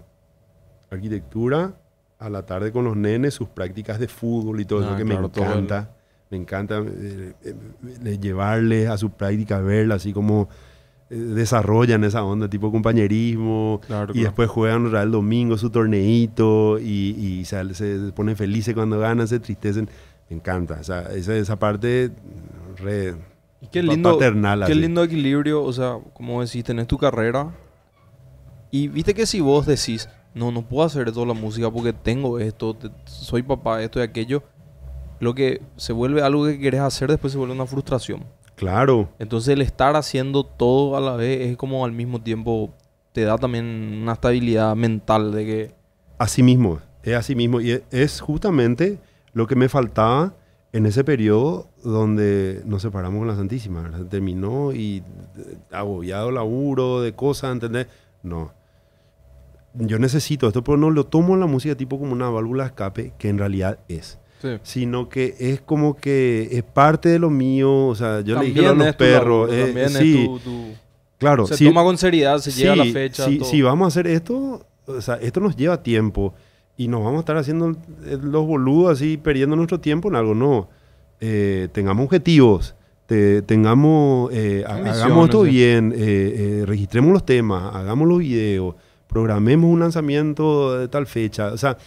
[0.91, 1.75] Arquitectura
[2.19, 5.03] a la tarde con los nenes, sus prácticas de fútbol y todo Ah, eso que
[5.05, 5.95] claro, me todo el- encanta.
[6.29, 7.53] Me encanta eh, eh,
[8.05, 10.49] eh, llevarles a sus prácticas, verlas así como
[11.15, 13.81] desarrollan esa onda, tipo compañerismo.
[13.85, 14.27] Claro, Y claro.
[14.27, 19.39] después juegan el domingo su torneito y, y se, se ponen felices cuando ganan, se
[19.39, 19.89] tristecen.
[20.29, 20.77] Me encanta.
[20.79, 22.11] O sea, esa, esa parte
[22.77, 23.15] re
[23.61, 24.59] Y qué lindo, paternal.
[24.65, 24.75] qué así.
[24.81, 27.51] lindo equilibrio, o sea, como decís, tenés tu carrera.
[28.71, 32.39] Y viste que si vos decís, no, no puedo hacer toda la música porque tengo
[32.39, 34.41] esto, te- soy papá, esto y aquello,
[35.19, 38.23] lo que se vuelve algo que querés hacer después se vuelve una frustración.
[38.55, 39.09] Claro.
[39.19, 42.71] Entonces el estar haciendo todo a la vez es como al mismo tiempo
[43.11, 45.71] te da también una estabilidad mental de que...
[46.17, 46.79] Así mismo.
[47.03, 47.61] Es así mismo.
[47.61, 48.99] Y es- justamente
[49.33, 50.33] lo que me faltaba
[50.71, 53.81] en ese periodo donde nos separamos con la Santísima.
[53.83, 54.05] ¿verdad?
[54.07, 55.03] Terminó y
[55.37, 57.87] eh, agobiado laburo de cosas, ¿entendés?
[58.23, 58.51] No.
[59.75, 63.13] Yo necesito esto, pero no lo tomo la música tipo como una válvula de escape,
[63.17, 64.19] que en realidad es.
[64.43, 64.49] Sí.
[64.61, 68.59] sino que es como que es parte de lo mío, o sea, yo le dije
[68.59, 70.67] a También los perros, laburo, eh, también es sí, tu- tu-
[71.17, 73.25] claro, se sí, toma con seriedad, se llega a la sí, fecha.
[73.25, 73.49] sí, todo.
[73.49, 76.33] si vamos a hacer esto, o sea, esto nos lleva tiempo
[76.75, 77.71] y nos vamos a estar haciendo
[78.05, 80.67] eh, los boludos así, perdiendo nuestro tiempo en algo, no.
[81.21, 82.75] Eh, tengamos objetivos,
[83.05, 85.51] te- tengamos, eh, ha- hagamos esto sí.
[85.51, 88.75] bien, eh, eh, registremos los temas, hagamos los videos,
[89.07, 91.77] programemos un lanzamiento de tal fecha, o sea,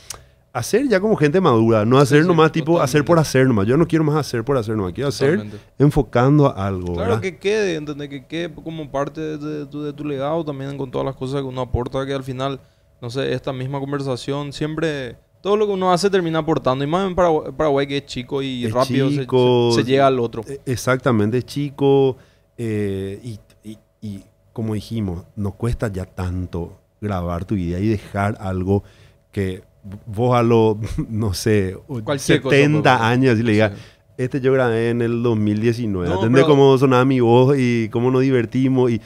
[0.59, 3.67] hacer ya como gente madura, no hacer sí, nomás tipo hacer por hacer nomás.
[3.67, 5.59] Yo no quiero más hacer por hacer nomás, quiero hacer Totalmente.
[5.79, 7.21] enfocando a algo, Claro ¿verdad?
[7.23, 8.09] que quede, ¿entendés?
[8.09, 11.41] Que quede como parte de, de tu, de tu legado también con todas las cosas
[11.43, 12.61] que uno aporta, que al final,
[13.01, 15.17] no sé, esta misma conversación siempre...
[15.43, 16.83] Todo lo que uno hace termina aportando.
[16.83, 19.89] Y más en Paraguay, Paraguay que es chico y Es rápido se- chico, se, se
[19.89, 20.43] llega al otro.
[20.49, 22.17] Eh, Exactamente, chico.
[22.59, 28.37] eh, y, y- y como dijimos, no cuesta ya tanto grabar tu idea y dejar
[28.41, 28.83] algo
[29.31, 29.63] que
[30.07, 30.77] vos a los,
[31.09, 33.83] no sé, Cualquier cosa, 70 pues, años y le digas, Sí.
[34.19, 36.09] este yo grabé en el 2019.
[36.09, 38.91] No, ¿Entendés pero- cómo sonaba mi voz y cómo nos divertimos?
[38.91, 39.01] y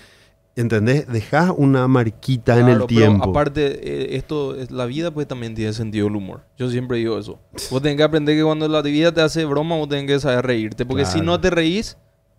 [0.56, 1.06] ¿Entendés?
[1.06, 3.30] Dejás una marquita en Claro, el pero tiempo.
[3.30, 6.42] aparte, eh, esto, es- la vida pues también tiene sentido del humor.
[6.58, 7.38] Yo siempre digo eso.
[7.70, 10.44] Vos tenés que aprender que cuando la vida te hace broma, vos tenés que saber
[10.44, 10.84] reírte.
[10.84, 11.26] Porque si Claro.
[11.26, 11.96] no te reís,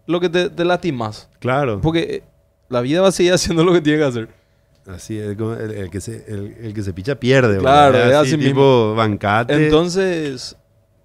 [0.08, 1.30] lo que te, te lastimas.
[1.40, 1.80] claro.
[1.82, 2.24] Porque eh,
[2.70, 4.30] la vida va a seguir haciendo lo que tiene que hacer.
[4.88, 7.58] Así es, como el, el que se, el, el que se picha pierde.
[7.60, 8.10] Claro, ¿verdad?
[8.12, 9.66] es así, así tipo, bancate.
[9.66, 10.56] Entonces,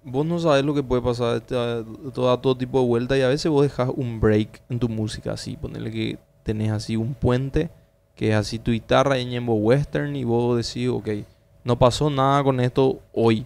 [0.03, 3.21] vos no sabes lo que puede pasar, te da todo, todo tipo de vuelta y
[3.21, 7.13] a veces vos dejas un break en tu música así, ponerle que tenés así un
[7.13, 7.69] puente,
[8.15, 11.09] que es así tu guitarra y ñembo western y vos decís, ok,
[11.63, 13.45] no pasó nada con esto hoy.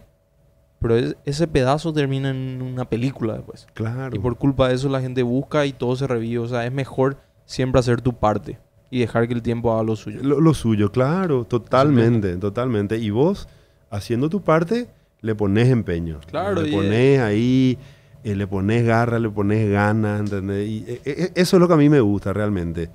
[0.79, 3.67] Pero es- ese pedazo termina en una película después.
[3.73, 4.15] Claro.
[4.15, 6.39] Y por culpa de eso la gente busca y todo se revive.
[6.39, 8.57] O sea, es mejor siempre hacer tu parte
[8.91, 10.19] y dejar que el tiempo haga lo suyo.
[10.21, 12.97] Lo, lo suyo, claro, totalmente, totalmente.
[12.97, 13.47] Y vos,
[13.89, 14.89] haciendo tu parte,
[15.21, 16.19] le pones empeño.
[16.27, 17.77] Claro, Le pones ahí,
[18.23, 20.67] eh, le pones garra, le pones ganas, ¿entendés?
[20.67, 22.89] Y eh, eh, eso es lo que a mí me gusta realmente.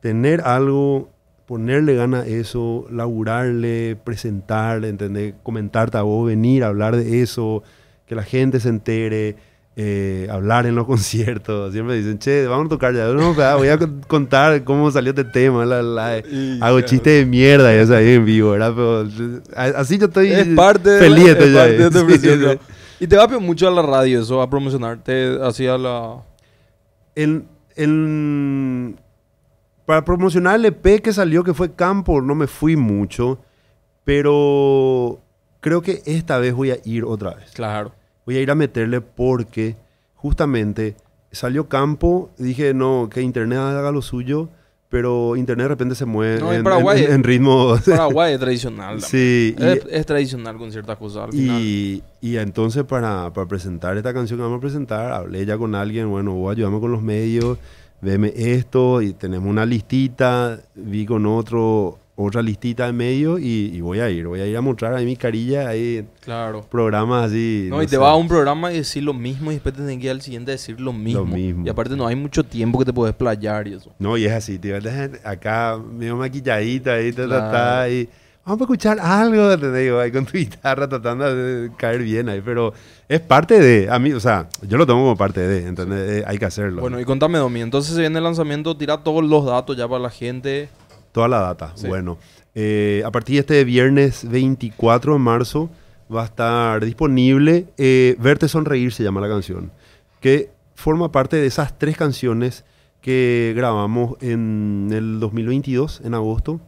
[0.00, 1.10] Tener algo,
[1.46, 5.34] ponerle ganas a eso, laburarle, presentarle, ¿entendés?
[5.42, 7.62] Comentarte a vos, venir a hablar de eso,
[8.06, 9.36] que la gente se entere.
[9.76, 13.78] Eh, hablar en los conciertos, siempre dicen, che, vamos a tocar ya, no, voy a
[13.78, 16.80] con- contar cómo salió este tema, la, la, Y, Hago claro.
[16.82, 18.72] chistes de mierda y eso ahí en vivo, ¿verdad?
[18.74, 19.40] Pero eh,
[19.76, 21.36] así yo estoy Es parte feliz.
[23.00, 26.22] Y te va mucho a la radio eso, a promocionarte hacia la...
[27.16, 28.96] En- en-
[29.84, 33.38] para promocionar el EP que salió, que fue Campo, no me fui mucho,
[34.04, 35.20] pero
[35.60, 37.50] creo que esta vez voy a ir otra vez.
[37.52, 37.92] Claro.
[38.26, 39.76] Voy a ir a meterle porque
[40.14, 40.96] justamente
[41.32, 44.48] salió Campo, dije, no, que Internet haga lo suyo,
[44.88, 47.76] pero Internet de repente se mueve No, en Paraguay en- en ritmo...
[47.84, 49.00] Paraguay es tradicional.
[49.00, 49.10] también.
[49.10, 51.60] sí, y- Es, tradicional con ciertas cosas al final.
[51.60, 55.74] Y, y entonces para, para presentar esta canción que vamos a presentar, hablé ya con
[55.74, 57.58] alguien, bueno, vos ayudame con los medios,
[58.00, 63.80] veme esto, y tenemos una listita, vi con otro, otra listita de medios y, y
[63.80, 66.62] voy a ir, voy a ir a mostrar ahí mi carilla, ahí Claro.
[66.70, 67.66] programas así.
[67.68, 69.98] No, y te vas a un programa y decir lo mismo y después te tenés
[69.98, 71.24] que ir al siguiente a decir lo mismo.
[71.26, 71.66] mismo.
[71.66, 73.90] Y aparte no hay mucho tiempo que te puedes playar y eso.
[73.98, 74.76] No, y es así, tío,
[75.24, 77.92] acá medio maquilladita ahí, ta, ta, ta, Claro.
[77.92, 78.08] y
[78.44, 82.40] vamos a escuchar algo, te digo, ahí con tu guitarra tratando de caer bien ahí,
[82.44, 82.72] pero
[83.08, 86.20] es parte de, a mí, o sea, yo lo tomo como parte de, ¿entendés?
[86.20, 86.80] Eh, hay que hacerlo.
[86.80, 90.00] Bueno, y contame, Domi, entonces se viene el lanzamiento, tira todos los datos ya para
[90.00, 90.68] la gente.
[91.14, 91.70] Toda la data.
[91.76, 91.86] Sí.
[91.86, 92.18] Bueno,
[92.56, 95.70] eh, a partir de este viernes 24 de marzo
[96.12, 99.70] va a estar disponible eh, Verte Sonreír, se llama la canción,
[100.20, 102.64] que forma parte de esas tres canciones
[103.00, 106.60] que grabamos en el 2022, en agosto.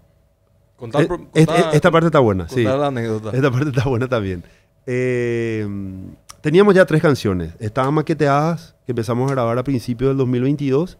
[0.77, 2.63] Contar, Eh, esta parte está buena, sí.
[2.63, 3.31] contar la anécdota.
[3.33, 4.45] Esta parte está buena también.
[4.87, 5.67] Eh,
[6.41, 7.55] teníamos ya tres canciones.
[7.59, 10.99] Estaban maqueteadas, que empezamos a grabar a principios del 2022.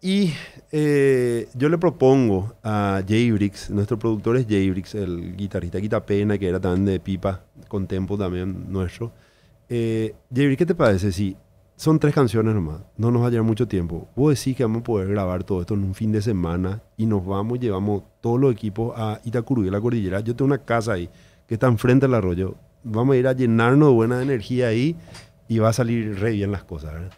[0.00, 0.32] Y
[0.70, 6.38] eh, yo le propongo a Jay Briggs, nuestro productor es Jay Briggs, el guitarrista Quitapena,
[6.38, 9.12] que era también de Pipa, con tempo también nuestro.
[9.68, 11.36] Eh, Jay Briggs, ¿qué te parece si
[11.74, 12.80] son tres canciones nomás?
[12.96, 14.08] No nos va a llevar mucho tiempo.
[14.14, 17.06] Vos decís que vamos a poder grabar todo esto en un fin de semana y
[17.06, 20.20] nos vamos, llevamos todos los equipos a Itacurú, la cordillera.
[20.20, 21.10] Yo tengo una casa ahí
[21.48, 22.54] que está enfrente del arroyo.
[22.84, 24.94] Vamos a ir a llenarnos de buena energía ahí
[25.48, 27.10] y va a salir re bien las cosas, ¿verdad?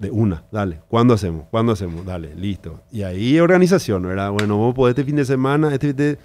[0.00, 0.80] De una, dale.
[0.88, 1.44] ¿Cuándo hacemos?
[1.50, 2.04] ¿Cuándo hacemos?
[2.04, 2.80] Dale, listo.
[2.90, 4.32] Y ahí organización, ¿verdad?
[4.32, 6.18] Bueno, vamos por este fin de semana, este fin de-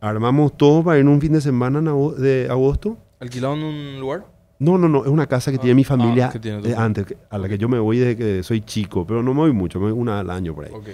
[0.00, 1.80] armamos todo para ir en un fin de semana
[2.18, 2.96] de agosto.
[3.20, 4.24] ¿Alquilado en un lugar?
[4.58, 6.82] No, no, no, es una casa que Ah, tiene mi ah, familia tiene de familia.
[6.82, 9.52] antes, a la que yo me voy desde que soy chico, pero no me voy
[9.52, 10.72] mucho, me voy una al año por ahí.
[10.74, 10.88] Ok.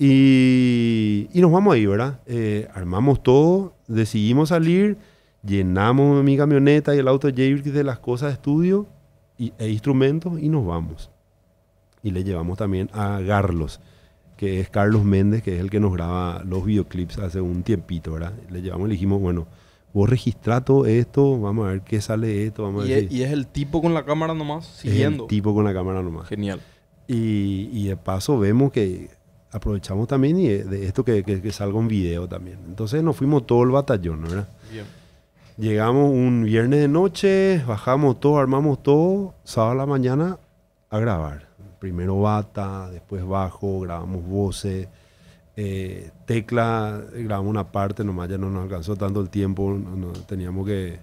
[0.00, 2.18] Y, y nos vamos ahí, ¿verdad?
[2.26, 4.96] Eh, armamos todo, decidimos salir,
[5.44, 8.88] llenamos mi camioneta y el auto de las cosas de estudio
[9.38, 11.11] y- e instrumentos y nos vamos.
[12.02, 13.80] Y le llevamos también a Garlos,
[14.36, 18.12] que es Carlos Méndez, que es el que nos graba los videoclips hace un tiempito,
[18.12, 18.32] ¿verdad?
[18.50, 19.46] Le llevamos y le dijimos, bueno,
[19.92, 23.04] vos registrá todo esto, vamos a ver qué sale de esto, vamos a ¿Y, ver
[23.04, 25.24] es, y es el tipo con la cámara nomás, es siguiendo.
[25.24, 26.28] el tipo con la cámara nomás.
[26.28, 26.60] Genial.
[27.06, 29.10] Y, y de paso vemos que
[29.52, 32.58] aprovechamos también y de, de esto que, que- que salga un video también.
[32.66, 34.22] Entonces nos fuimos todo el batallón.
[34.22, 34.48] ¿verdad?
[34.72, 34.86] Bien.
[35.58, 40.38] Llegamos un viernes de noche, bajamos todo, armamos todo, sábado a la mañana
[40.88, 41.48] a grabar.
[41.82, 44.86] Primero bata, después bajo, grabamos voces,
[45.56, 50.64] eh, tecla, grabamos una parte, nomás ya no nos alcanzó tanto el tiempo, no- teníamos
[50.64, 51.00] que...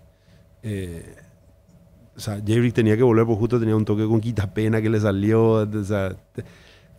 [0.63, 1.15] eh,
[2.15, 5.01] o sea, Jabrick tenía que volver, porque justo tenía un toque con quitapena que le
[5.01, 5.67] salió.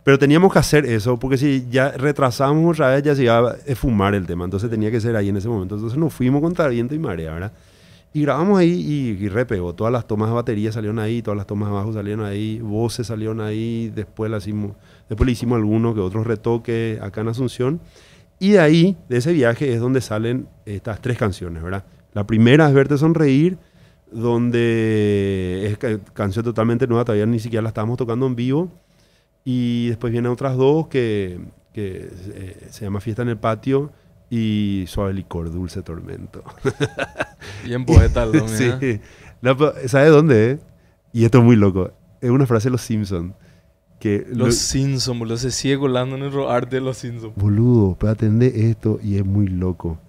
[0.03, 3.75] pero teníamos que hacer eso, porque si ya retrasamos otra vez, ya se iba a
[3.75, 4.45] fumar el tema.
[4.45, 5.73] Entonces tenía que ser ahí en ese momento.
[5.73, 7.51] Entonces nos fuimos contra viento y marea, ¿verdad?
[8.13, 9.29] Y grabamos ahí y, y.
[9.75, 13.07] Todas las tomas de batería salieron ahí, todas las tomas de bajo salieron ahí, voces
[13.07, 13.91] salieron ahí.
[13.95, 14.73] Después, la hicimos,
[15.07, 17.79] después le hicimos algunos que otros retoques acá en Asunción.
[18.39, 21.85] Y de ahí, de ese viaje, es donde salen estas tres canciones, ¿verdad?
[22.13, 23.57] La primera es Verte Sonreír,
[24.11, 28.69] donde es ca- canción totalmente nueva, todavía ni siquiera la estábamos tocando en vivo.
[29.45, 31.39] Y después vienen otras dos que,
[31.73, 33.91] que eh, se llama Fiesta en el Patio
[34.31, 36.43] y Suave Licor, Dulce Tormento.
[37.65, 38.71] Bien poeta el sí.
[38.81, 39.01] ¿eh?
[39.41, 40.51] No, pero, ¿Sabe dónde?
[40.51, 40.59] eh?
[41.13, 41.91] Y esto es muy loco.
[42.21, 43.33] Es una frase de los Simpsons.
[43.99, 45.37] Que Los lo- Simpsons, boludo.
[45.37, 47.33] Se sigue colando en el arte de los Simpsons.
[47.35, 49.99] Boludo, pero atendé esto y es muy loco.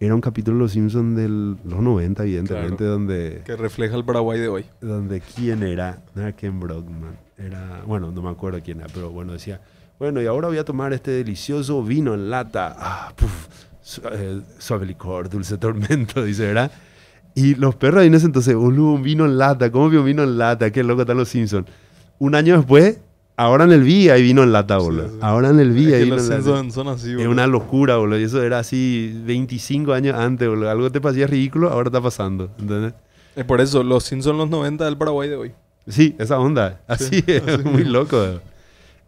[0.00, 2.92] era un capítulo de Los Simpsons de los 90, evidentemente, Claro.
[2.92, 4.64] donde, Que refleja el Paraguay de hoy.
[4.80, 9.10] donde quién era, no era Ken Brockman, era, bueno, no me acuerdo quién era, pero
[9.10, 9.60] bueno, decía,
[9.98, 13.46] bueno, y ahora voy a tomar este delicioso vino en lata, ah, puf,
[13.82, 16.70] su- eh, suave licor, dulce tormento, dice, ¿verdad?
[17.34, 20.06] Y los perros ahí en ese entonces, boludo, un vino en lata, ¿cómo vio un
[20.06, 20.70] vino en lata?
[20.70, 21.66] Qué loco están los Simpsons.
[22.18, 22.98] Un año después,
[23.36, 25.08] ahora en el V hay vino en lata, Sí, boludo.
[25.08, 25.14] sí.
[25.20, 26.70] Ahora en el V Es hay que vino los en lata.
[26.70, 28.18] Son así, Es una locura, boludo.
[28.18, 30.70] Y eso era así 25 años antes, boludo.
[30.70, 32.50] Algo te parecía ridículo, ahora está pasando.
[32.58, 32.94] ¿Entendés?
[33.34, 35.52] Es por eso, los Simpsons los 90 del Paraguay de hoy.
[35.86, 36.80] Sí, esa onda.
[36.88, 38.16] Así es, así muy loco.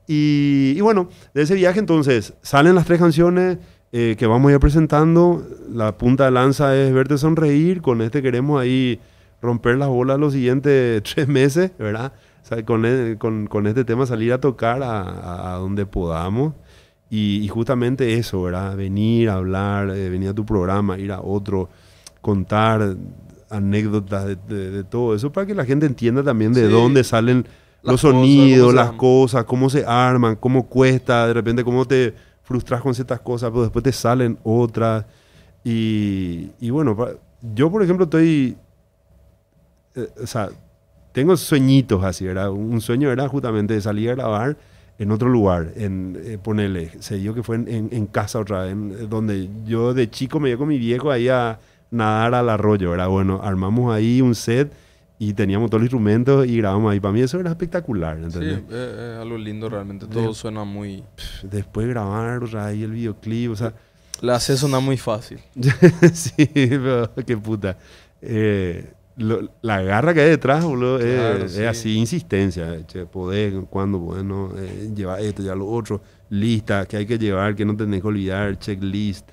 [0.08, 3.58] Y, y bueno, de ese viaje entonces salen las tres canciones
[3.92, 5.46] eh, que vamos a ir presentando.
[5.70, 7.82] La punta de lanza es Verte Sonreír.
[7.82, 8.98] Con este queremos ahí
[9.42, 12.12] romper las bolas los siguientes tres meses, ¿verdad?
[12.42, 15.84] O sea, con, e- con- con este tema salir a tocar a, a- a donde
[15.84, 16.54] podamos.
[17.10, 18.76] Y, y justamente eso, ¿verdad?
[18.76, 21.68] Venir a hablar, eh, venir a tu programa, ir a otro,
[22.22, 22.96] contar
[23.50, 26.72] anécdotas de, de- de todo eso para que la gente entienda también de Sí.
[26.72, 27.46] dónde salen
[27.82, 32.80] Las los sonidos, las cosas, cómo se arman, cómo cuesta, de repente cómo te frustras
[32.80, 35.04] con ciertas cosas, pero después te salen otras.
[35.64, 36.96] Y, y bueno,
[37.54, 38.56] yo por ejemplo estoy,
[39.94, 40.48] eh, o sea,
[41.12, 42.50] tengo sueñitos así, ¿verdad?
[42.50, 44.56] Un sueño era justamente de salir a grabar
[44.98, 48.62] en otro lugar, en eh, ponerle, se dio que fue en, en- en casa otra
[48.64, 51.58] vez, en- eh, donde yo de chico me iba con mi viejo ahí a
[51.90, 53.08] nadar al arroyo, ¿verdad?
[53.08, 54.72] Bueno, armamos ahí un set
[55.18, 57.00] y teníamos todos los instrumentos y grabamos ahí.
[57.00, 58.58] Para mí eso era espectacular, Sí, ¿entendés?
[58.68, 60.06] es, es algo lindo realmente.
[60.06, 61.02] De- Todo suena muy...
[61.42, 63.74] Después grabar otra vez ahí el videoclip, o sea,
[64.20, 65.38] La hace sonar muy fácil.
[66.12, 67.76] sí, pero qué puta.
[68.22, 71.64] Eh, lo- la garra que hay detrás, boludo, es- Claro, es, sí.
[71.64, 72.86] así, insistencia.
[72.86, 76.00] Che, poder, cuando, bueno, eh, llevar esto, ya lo otro,
[76.30, 79.28] lista, que hay que llevar, que no tenés que olvidar, checklist.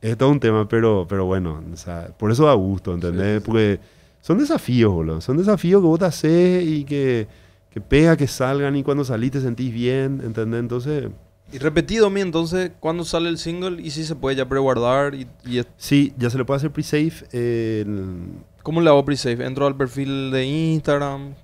[0.00, 3.24] Es todo un tema, pero, pero bueno, o sea, por eso da gusto, ¿entendés?
[3.26, 3.44] Sí, sí, sí.
[3.46, 3.80] Porque
[4.20, 5.20] son desafíos, boludo.
[5.20, 7.26] Son desafíos que vos te haces y que,
[7.70, 10.60] que pega, que salgan y cuando salís te sentís bien, ¿entendés?
[10.60, 11.08] Entonces,
[11.52, 13.80] Y repetido, mi entonces, ¿cuándo sale el single?
[13.80, 15.14] Y si se puede ya preguardar.
[15.14, 17.12] Y, y sí, ya se le puede hacer pre-save.
[17.32, 17.86] eh,
[18.62, 19.46] ¿Cómo le hago pre-save?
[19.46, 21.34] ¿Entro al perfil de Instagram?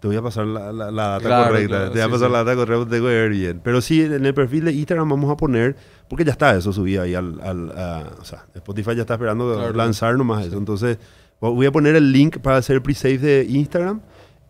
[0.00, 1.68] Te voy a pasar la, la- la data Claro, correcta.
[1.68, 2.32] claro, te voy a sí, pasar sí.
[2.32, 3.60] la data correcta, tengo que ver bien.
[3.62, 5.76] Pero sí, en el perfil de Instagram vamos a poner,
[6.08, 7.38] porque ya está eso subido ahí al.
[7.42, 9.72] al- a- o sea, Spotify ya está esperando Claro.
[9.74, 10.56] lanzar nomás eso.
[10.56, 10.98] Entonces,
[11.40, 14.00] voy a poner el link para hacer el pre-save de Instagram.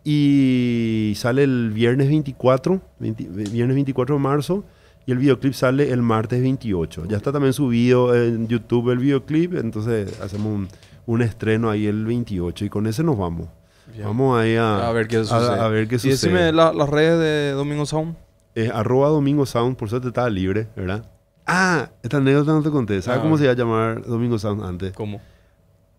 [0.04, 4.64] Y sale el viernes 24, 20 viernes 24 de marzo.
[5.06, 7.04] Y el videoclip sale el martes 28.
[7.08, 9.54] Ya está también subido en YouTube el videoclip.
[9.54, 10.68] Entonces, hacemos un,
[11.06, 12.64] un estreno ahí el 28.
[12.64, 13.48] Y con ese nos vamos.
[13.92, 14.04] Bien.
[14.06, 15.58] Vamos ahí a, A ver qué sucede.
[15.60, 16.12] a ver qué Y sucede.
[16.12, 18.14] decime la- las redes de Domingo Sound.
[18.54, 21.04] Eh, arroba Domingo Sound, por suerte estaba libre, ¿verdad?
[21.46, 23.00] Ah, esta anécdota no te conté.
[23.02, 23.22] ¿Sabes Ah.
[23.22, 24.92] cómo se iba a llamar Domingo Sound antes?
[24.92, 25.20] ¿Cómo?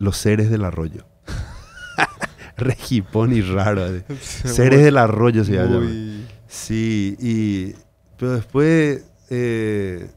[0.02, 1.06] Los seres del arroyo.
[2.58, 3.84] Regipón y raro.
[3.86, 4.02] así.
[4.48, 5.82] seres del arroyo se iba a llamar.
[5.84, 7.74] Muy- Sí, y...
[8.18, 9.06] Pero después...
[9.30, 10.10] eh,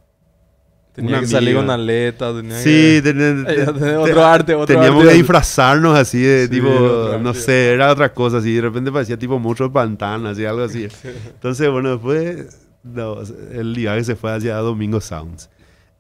[0.93, 2.33] Tenía Una que salir con aleta.
[2.35, 3.01] Tenía sí, que...
[3.03, 5.13] ten- ten- tenés te- otro arte, otro teníamos arte.
[5.13, 8.55] que disfrazarnos así de Sí, tipo, no sé, era otra cosa así.
[8.55, 10.87] De repente parecía tipo mucho pantano, así, algo así.
[11.35, 13.17] Entonces, bueno, después no,
[13.53, 15.51] el día se fue hacia Domingo Sounds.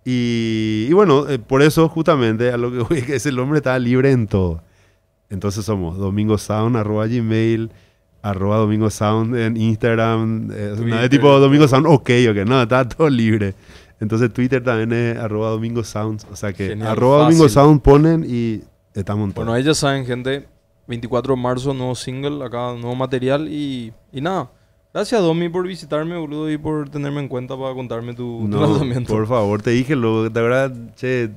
[0.05, 3.79] Y, y bueno, eh, por eso justamente a lo que voy es ese hombre estaba
[3.79, 4.63] libre en todo.
[5.31, 7.71] Entonces somos Domingo Sound, arroba Gmail,
[8.23, 12.87] arroba Domingo Sound en Instagram, eh, nada de tipo Domingo Sound, ok, ok, no, estaba
[12.89, 13.55] todo libre.
[14.01, 17.55] Entonces Twitter también es arroba Domingo Sounds, o sea que Genial, arroba Domingo fácil.
[17.55, 19.45] Sound ponen y estamos en todo.
[19.45, 20.49] Bueno, ellos saben, gente.
[20.87, 24.51] 24 de marzo, nuevo single, acá nuevo material y, y nada.
[24.95, 28.61] Gracias, Domi, por visitarme, boludo, y por tenerme en cuenta para contarme tu, tu No,
[28.61, 29.13] lanzamiento.
[29.13, 31.31] por favor, te dije, lo, de verdad, che,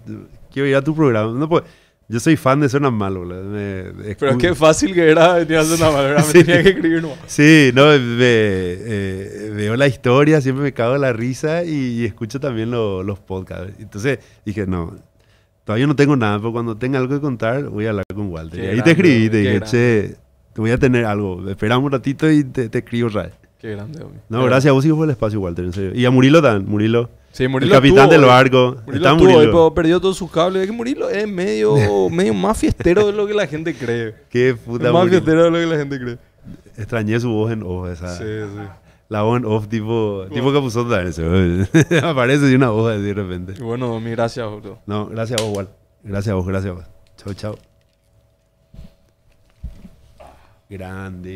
[0.54, 1.32] quiero ir a tu programa.
[1.38, 1.64] No, pues,
[2.08, 3.22] yo soy fan de Suena Malo.
[3.22, 3.44] boludo.
[3.46, 6.18] Me- Pero qué fácil que era venir a hacer una manera.
[6.18, 6.44] Me Sí.
[6.44, 7.18] tenía que escribir nomás.
[7.26, 12.06] Sí, no, me- eh, veo la historia, siempre me cago en la risa y, y
[12.06, 13.74] escucho también lo- los podcasts.
[13.80, 14.96] Entonces dije, no,
[15.66, 18.60] todavía no tengo nada, pero cuando tenga algo que contar voy a hablar con Walter.
[18.62, 19.68] Qué y ahí te grande, escribí, te dije, grande.
[19.68, 20.16] che,
[20.54, 21.50] te voy a tener algo.
[21.50, 23.32] Esperamos un ratito y te, te escribo, Ray.
[23.68, 24.16] Qué grande, Domi.
[24.30, 25.92] No, gracias a vos y por el espacio, Walter, en serio.
[25.94, 27.10] Y a Murilo también, Murilo.
[27.34, 28.28] Sí, el Murilo capitán estuvo, del eh.
[28.28, 28.78] barco.
[28.86, 29.68] Murilo Está Murilo.
[29.68, 30.62] eh, perdió todos sus cables.
[30.62, 31.76] Es que Murilo es medio,
[32.10, 34.16] medio más fiestero de lo que la gente cree.
[34.30, 35.10] Qué Es puta más Murilo.
[35.18, 36.18] fiestero de lo que la gente cree.
[36.78, 38.16] Extrañé su voz en off, esa.
[38.16, 38.62] Sí, sí.
[39.10, 41.08] La voz en off tipo, tipo puso también.
[41.08, 42.00] ese.
[42.06, 43.62] Aparece de una voz así de repente.
[43.62, 44.80] Bueno, Domi, gracias, boludo.
[44.86, 45.68] No, gracias a vos, Wal.
[46.04, 46.86] Gracias a vos, gracias a vos.
[47.18, 47.58] Chao, chao.
[50.70, 51.36] Grande.